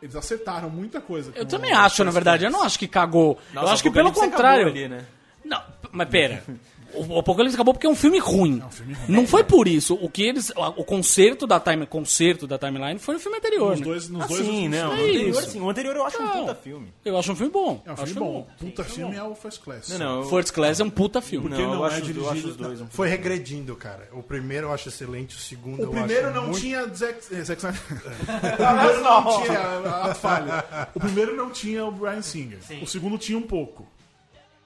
[0.00, 1.32] Eles acertaram muita coisa.
[1.34, 2.44] Eu também acho, na verdade.
[2.44, 3.38] Eu não acho que cagou.
[3.50, 4.68] eu Nossa, acho que pelo contrário.
[4.68, 5.04] Ali, né?
[5.44, 5.60] Não,
[5.90, 6.44] mas pera.
[6.94, 8.60] O Apocalipse acabou porque é um filme ruim.
[8.60, 9.06] É um filme ruim.
[9.08, 9.94] Não foi por isso.
[9.94, 10.52] O que eles.
[10.76, 13.70] O concerto da time, concerto da timeline foi no filme anterior.
[13.70, 13.84] Nos né?
[13.86, 14.88] dois, nos Ah, dois sim, últimos não.
[14.88, 15.50] O É anterior, isso.
[15.50, 15.60] sim.
[15.60, 16.32] O anterior eu acho um Não.
[16.40, 16.88] puta filme.
[17.04, 17.82] Eu acho um filme bom.
[17.86, 18.46] É um Acho filme bom.
[18.58, 19.88] Puta filme é o First Class.
[19.90, 20.20] Não, não.
[20.22, 21.48] eu- First Class é um puta filme.
[21.48, 23.74] Porque não, não eu, é acho, os- eu acho dirigido- os dois um Foi regredindo,
[23.76, 24.08] cara.
[24.12, 26.60] O primeiro eu acho excelente, o segundo O eu primeiro acho não muito...
[26.60, 30.64] tinha Zack, eh, Zack o primeiro não tinha a, a falha.
[30.94, 32.58] O primeiro não tinha o Brian Singer.
[32.62, 32.82] Sim.
[32.82, 33.86] O segundo tinha um pouco.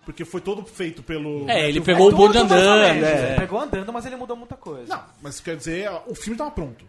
[0.07, 1.51] Porque foi todo feito pelo.
[1.51, 3.31] É, ele pegou o bonde andando, é.
[3.33, 4.95] Ele pegou andando, mas ele mudou muita coisa.
[4.97, 6.85] Não, mas quer dizer, o filme tava pronto.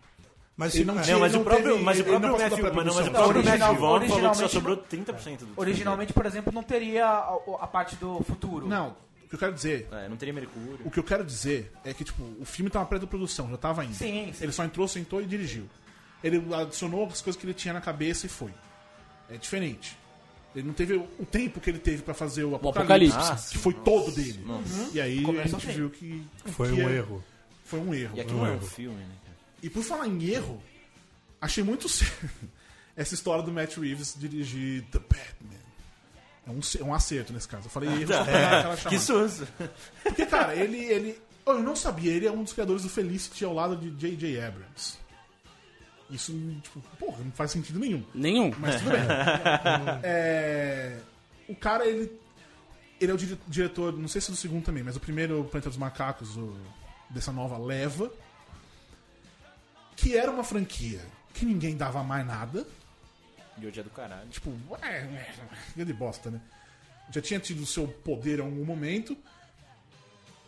[0.55, 2.85] Mas Ele se não não tinha- mas o próprio, teve- mas o próprio Matthew, mas,
[2.85, 6.25] não, mas o próprio Matthew Vaughn falou que só originalmente- sobrou 30% do Originalmente, por
[6.25, 8.67] exemplo, não teria a, a parte do futuro.
[8.67, 9.87] Não, o que eu quero dizer.
[9.91, 10.79] É, não teria Mercúrio.
[10.85, 13.93] O que eu quero dizer é que, tipo, o filme tava pré-produção, já tava indo.
[13.93, 14.43] Sim, sim.
[14.43, 15.67] Ele só entrou, sentou e dirigiu.
[16.23, 18.51] Ele adicionou as coisas que ele tinha na cabeça e foi.
[19.29, 19.95] É diferente.
[20.55, 23.51] Ele não teve o tempo que ele teve pra fazer o Apocalipse, Apocalipse.
[23.51, 24.43] que foi todo dele.
[24.93, 25.75] E aí a Começa gente assim.
[25.77, 27.23] viu que Foi que um é- erro.
[27.63, 28.17] Foi um erro.
[28.17, 29.15] E aqui não é um filme, né?
[29.23, 29.37] cara?
[29.61, 30.61] E por falar em erro,
[31.41, 32.13] achei muito sério
[32.95, 35.57] essa história do Matt Reeves dirigir The Batman.
[36.47, 37.65] É um, é um acerto nesse caso.
[37.67, 39.29] Eu falei erro só pra dar aquela Que chamada.
[39.29, 39.47] susto.
[40.03, 41.19] Porque, cara, ele, ele.
[41.45, 44.41] Eu não sabia, ele é um dos criadores do Felicity ao lado de J.J.
[44.41, 44.97] Abrams.
[46.09, 46.31] Isso,
[46.63, 48.03] tipo, porra, não faz sentido nenhum.
[48.13, 48.51] Nenhum.
[48.59, 48.99] Mas tudo bem.
[50.03, 50.99] É,
[51.49, 52.11] o cara, ele.
[52.99, 55.69] Ele é o dire- diretor, não sei se do segundo também, mas o primeiro Planeta
[55.69, 56.57] dos Macacos, o-
[57.09, 58.11] dessa nova leva.
[59.95, 61.01] Que era uma franquia
[61.33, 62.65] que ninguém dava mais nada.
[63.59, 64.27] E hoje é do caralho.
[64.29, 64.51] Tipo,
[64.81, 65.33] é, é,
[65.75, 66.39] grande bosta, né?
[67.11, 69.17] Já tinha tido o seu poder em algum momento.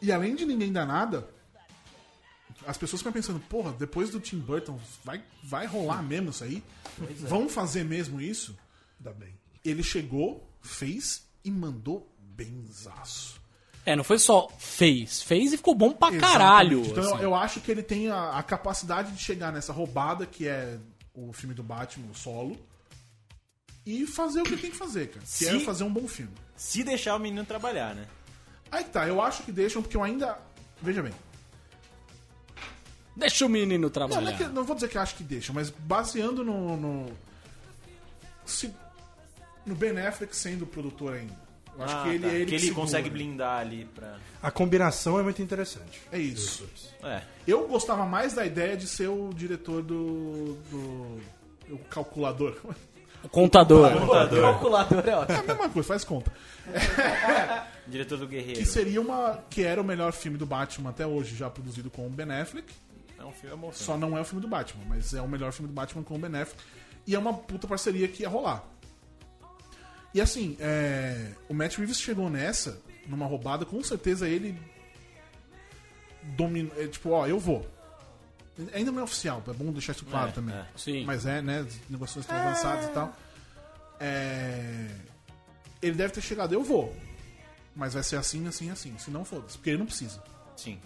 [0.01, 1.27] E além de ninguém dar nada,
[2.69, 6.63] as pessoas ficam pensando, porra, depois do Tim Burton, vai, vai rolar mesmo isso aí?
[7.19, 8.55] Vão fazer mesmo isso?
[8.99, 9.33] Dá bem.
[9.65, 13.39] Ele chegou, fez e mandou benzaço.
[13.85, 15.21] É, não foi só fez.
[15.23, 16.31] Fez e ficou bom pra Exatamente.
[16.33, 16.81] caralho.
[16.85, 17.23] Então eu- assim.
[17.23, 20.77] eu acho que ele tem a, a capacidade de chegar nessa roubada que é
[21.13, 22.57] o filme do Batman, o solo,
[23.85, 25.21] e fazer o que tem que fazer, cara.
[25.25, 26.31] Que Se- é fazer um bom filme.
[26.55, 28.05] Se deixar o menino trabalhar, né?
[28.71, 30.37] Aí que tá, eu acho que deixam, porque eu ainda.
[30.81, 31.13] Veja bem.
[33.19, 34.21] Deixa o menino Não, trabalhar.
[34.21, 36.77] não, é que- não vou dizer que acho que deixam, mas baseando no.
[36.77, 37.11] no,
[38.45, 38.73] se-
[39.65, 41.33] no Ben Affleck sendo o produtor ainda.
[41.77, 42.27] Eu acho Ah, que ele, tá.
[42.27, 44.17] é ele que que ele consegue blindar ali pra.
[44.41, 46.01] A combinação é muito interessante.
[46.11, 46.67] É isso.
[47.03, 47.21] É.
[47.47, 50.55] Eu gostava mais da ideia de ser o diretor do.
[50.71, 51.21] do
[51.71, 52.57] o calculador.
[53.23, 53.85] O contador.
[53.93, 55.39] O calculador é É ótimo.
[55.39, 56.31] a mesma coisa, faz conta.
[57.87, 58.59] Diretor do Guerreiro.
[58.59, 59.39] Que seria uma.
[59.49, 62.73] Que era o melhor filme do Batman até hoje, já produzido com o Ben Affleck.
[63.19, 63.85] É um filme, é bom filme.
[63.85, 66.15] Só não é o filme do Batman, mas é o melhor filme do Batman com
[66.15, 66.63] o Ben Affleck.
[67.05, 68.63] E é uma puta parceria que ia rolar.
[70.13, 74.59] E assim, é, o Matt Reeves chegou nessa, numa roubada, com certeza ele.
[76.35, 77.67] Domina, é, tipo, ó, eu vou.
[78.73, 80.53] Ainda não é oficial, é bom deixar isso claro É, também.
[80.55, 80.65] é.
[80.75, 81.05] Sim.
[81.05, 81.65] Mas é, né?
[81.89, 83.15] Negociações estão avançadas e tal.
[83.99, 84.87] É,
[85.81, 86.93] Ele deve ter chegado, eu vou.
[87.75, 88.97] Mas vai ser assim, assim, assim.
[88.97, 89.57] Se não, foda-se.
[89.57, 90.21] Porque ele não precisa.
[90.57, 90.77] Sim.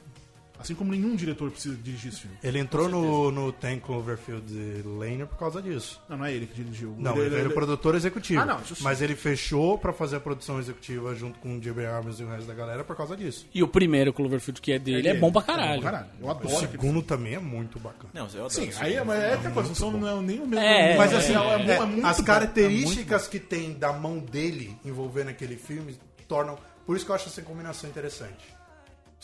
[0.63, 2.37] Assim como nenhum diretor precisa dirigir esse filme.
[2.41, 6.01] Ele entrou no, no Ten Cloverfield Lane por causa disso.
[6.07, 6.95] Não, não é ele que dirigiu.
[6.97, 8.39] Não, ele, era o produtor executivo.
[8.39, 8.83] Ah, não, isso sim.
[8.83, 11.85] Mas ele fechou pra fazer a produção executiva junto com o J.B.
[11.85, 13.45] Abrams e o resto da galera por causa disso.
[13.53, 15.83] E o primeiro Cloverfield que é dele é, bom pra caralho.
[16.21, 18.09] Eu adoro O segundo também é muito bacana.
[18.13, 20.47] Não, eu adoro Sim, aí é, mas é outra coisa, não são não, nem o
[20.47, 20.63] mesmo.
[20.63, 23.91] É, Mas é, assim, é, é, é, é muito as bom, características que tem da
[23.91, 26.57] mão dele envolvendo aquele filme tornam.
[26.85, 28.53] Por isso que eu acho essa combinação interessante.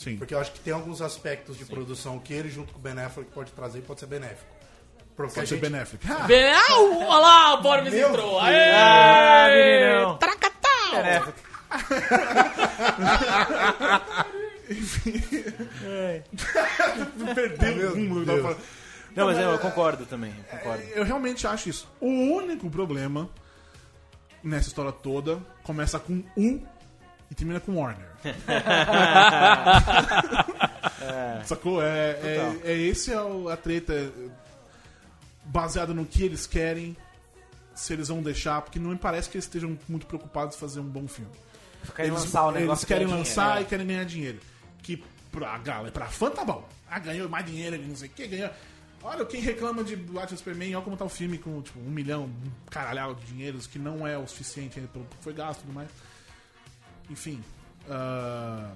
[0.02, 0.16] Sim.
[0.16, 2.98] Porque eu acho que tem alguns aspectos de produção que ele, junto com o Ben
[2.98, 4.50] Affleck, pode trazer e pode ser benéfico.
[5.14, 6.02] Porque Pode ser gente- benéfico.
[6.26, 8.30] Be- Ah, o- olha lá, o Borbs Meu entrou.
[8.30, 8.42] Deus.
[8.44, 8.70] Aê!
[8.72, 10.16] Ah, meninão.
[10.16, 11.34] Tracatau!
[17.58, 18.58] Perdeu o rumo eu falando.
[19.14, 20.32] Não, mas eu concordo também.
[20.52, 20.82] eu Concordo.
[20.94, 21.88] Eu realmente acho isso.
[22.00, 23.28] O único problema
[24.42, 26.62] nessa história toda começa com U
[27.30, 28.09] e termina com Warner.
[31.44, 31.82] Sacou?
[31.82, 34.10] É, é, é esse é o- a treta é,
[35.44, 36.96] baseada no que eles querem,
[37.74, 40.80] se eles vão deixar, porque não me parece que eles estejam muito preocupados em fazer
[40.80, 41.30] um bom filme.
[41.96, 44.38] Querem Eles, lançar o negócio eles querem lançar dinheiro, e querem ganhar dinheiro.
[44.82, 45.02] Que
[45.32, 46.66] pra galera, pra fã tá bom.
[46.90, 48.50] Ah, ganhou mais dinheiro, não sei o que, ganhou.
[49.02, 52.24] Olha, quem reclama de Batman Superman, olha como tá o filme com tipo, um milhão,
[52.24, 55.62] um caralhau de dinheiros, que não é o suficiente ainda pelo que foi gasto e
[55.62, 55.88] tudo mais.
[57.08, 57.42] Enfim.
[57.90, 58.70] Ah,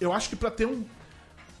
[0.00, 0.84] eu acho que pra ter um,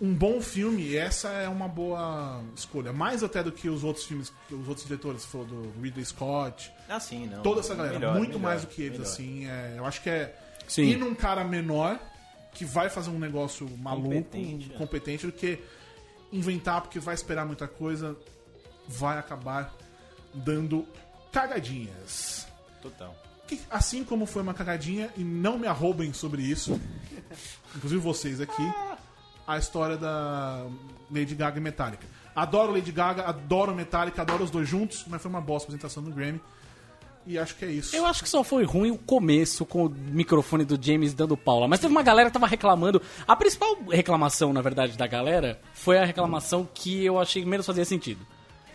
[0.00, 2.92] um bom filme, essa é uma boa escolha.
[2.92, 6.04] Mais até do que os outros filmes, que os outros diretores, se for do Ridley
[6.04, 7.42] Scott, Ah, sim, não.
[7.42, 9.10] toda essa galera, Melhor, muito melhor, mais do que eles, melhor.
[9.12, 9.46] assim.
[9.48, 10.34] é, eu acho que é
[10.68, 10.82] Sim.
[10.84, 11.98] ir num cara menor
[12.52, 15.30] que vai fazer um negócio maluco, Competente, competente, é.
[15.30, 15.58] do que
[16.32, 18.16] inventar porque vai esperar muita coisa,
[18.88, 19.74] vai acabar
[20.32, 20.86] dando
[21.32, 22.46] cagadinhas.
[22.82, 23.14] Total.
[23.46, 26.80] Que, assim como foi uma cagadinha, e não me arroubem sobre isso,
[27.76, 28.72] inclusive vocês aqui,
[29.46, 30.66] a história da
[31.10, 32.06] Lady Gaga e Metallica.
[32.34, 36.02] Adoro Lady Gaga, adoro Metallica, adoro os dois juntos, mas foi uma bosta a apresentação
[36.02, 36.40] do Grammy.
[37.26, 37.96] E acho que é isso.
[37.96, 41.66] Eu acho que só foi ruim o começo com o microfone do James dando Paula.
[41.66, 43.00] Mas teve uma galera que tava reclamando.
[43.26, 47.84] A principal reclamação, na verdade, da galera foi a reclamação que eu achei menos fazia
[47.84, 48.26] sentido.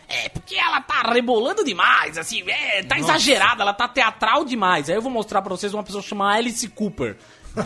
[0.10, 4.90] É, porque ela tá rebolando demais, assim, é, tá exagerada, ela tá teatral demais.
[4.90, 7.16] Aí eu vou mostrar pra vocês uma pessoa chamada Alice Cooper.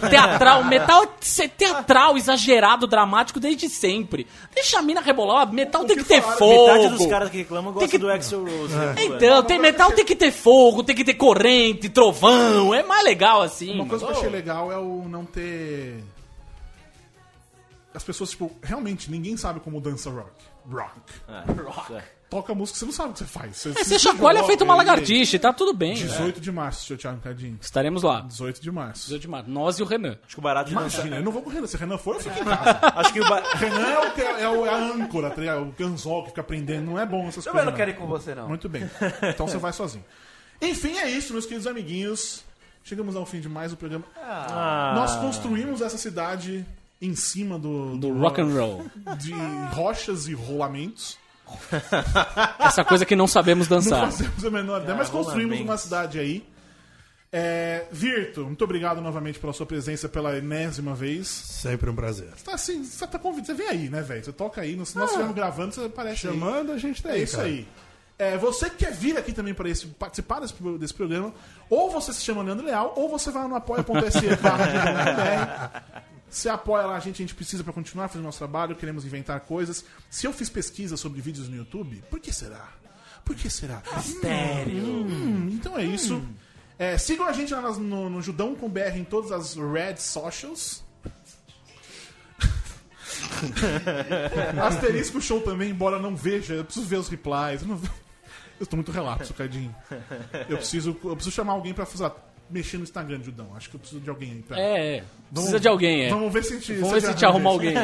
[0.09, 4.27] Teatral, metal é teatral, exagerado, dramático desde sempre.
[4.53, 6.73] Deixa a mina rebolar, metal tem que ter fogo.
[6.73, 8.73] Metade dos caras que reclamam gostam que- do Axel Rose.
[8.75, 8.95] né?
[8.99, 13.41] Então, tem metal tem que ter fogo, tem que ter corrente, trovão, é mais legal
[13.41, 13.73] assim.
[13.73, 16.03] Uma coisa que eu achei ô, legal é o não ter.
[17.93, 20.31] As pessoas, tipo, realmente ninguém sabe como dança rock.
[20.65, 21.93] Rock.
[22.29, 23.57] Toca música, você não sabe o que você faz.
[23.57, 25.93] Você, É, você chacoalha joga feito uma lagartixa e tá tudo bem.
[25.93, 27.59] 18 de março, seu Thiago Cadinho.
[27.61, 28.21] Estaremos lá.
[28.21, 29.03] 18 de março.
[29.03, 29.49] 18 de março.
[29.51, 30.17] Nós e o Renan.
[30.25, 30.81] Acho que o barato dançar.
[31.01, 31.67] Imagina, eu não vou com o Renan.
[31.67, 32.79] Se o Renan for, eu fico em casa.
[32.99, 33.39] Acho que o ba...
[33.53, 35.75] Renan é, o, que- é, o- é a âncora, tá ligado?
[35.79, 36.85] o anzol que fica aprendendo.
[36.85, 37.69] Não é bom essas Eu coisas.
[37.69, 38.47] não quero ir com você, não.
[38.47, 38.89] Muito bem.
[39.29, 40.03] Então você vai sozinho.
[40.59, 42.43] Enfim, é isso, meus queridos amiguinhos.
[42.83, 44.05] Chegamos ao fim de mais um programa.
[44.17, 44.93] Ah.
[44.95, 46.65] Nós construímos essa cidade
[47.05, 48.85] em cima do, Do rock and roll.
[49.19, 49.33] de
[49.73, 51.17] rochas e rolamentos.
[52.59, 54.11] Essa coisa que não sabemos Não dançar.
[54.11, 56.43] fazemos a menor ideia, mas construímos uma cidade aí.
[57.35, 61.27] É, Virto, muito obrigado novamente pela sua presença pela enésima vez.
[61.27, 62.29] Sempre um prazer.
[62.45, 63.47] Tá assim, você tá convidado.
[63.47, 64.23] Você vem aí, né, velho?
[64.23, 64.73] Você toca aí.
[64.85, 66.33] Se nós estivermos gravando, você aparece aí.
[66.33, 67.47] Chamando, a gente tá É aí, isso cara.
[67.47, 67.67] aí.
[68.19, 71.33] É, você que quer vir aqui também para esse, participar desse, desse programa,
[71.69, 73.83] ou você se chama Leandro Leal, ou você vai no apoia.se
[76.33, 79.39] Você apoia lá a gente, a gente precisa para continuar fazendo nosso trabalho, queremos inventar
[79.41, 79.85] coisas.
[80.09, 82.69] Se eu fiz pesquisa sobre vídeos no YouTube, por que será?
[83.23, 83.83] Por que será?
[83.95, 84.83] Mistério.
[84.83, 86.23] Hum, então é isso.
[86.79, 90.83] É, sigam a gente lá no, no Judão com BR em todas as Red Socials.
[94.59, 97.61] Asterisco Show também, embora não veja, eu preciso ver os replies.
[97.61, 97.81] Eu, não...
[98.59, 99.73] eu tô muito relapso, Cadinho.
[100.49, 102.15] Eu preciso, eu preciso chamar alguém pra lá,
[102.53, 103.47] mexer no Instagram Judão.
[103.55, 104.59] Acho que eu preciso de alguém aí pra.
[104.59, 105.03] É, é.
[105.33, 106.09] Precisa de alguém, é.
[106.09, 107.59] Vamos ver se a gente, Vamos ver se a gente arruma isso.
[107.59, 107.75] alguém.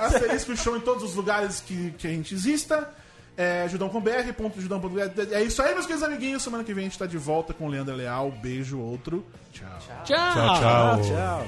[0.00, 2.90] Asterisco Show em todos os lugares que, que a gente exista.
[3.36, 4.80] É, judão com BR, ponto judão.
[5.32, 6.42] É isso aí, meus queridos amiguinhos.
[6.42, 8.30] Semana que vem a gente tá de volta com o Leandro Leal.
[8.30, 9.26] Beijo, outro.
[9.52, 9.68] Tchau.
[10.04, 10.04] Tchau.
[10.04, 11.02] Tchau, tchau.
[11.02, 11.46] Tchau.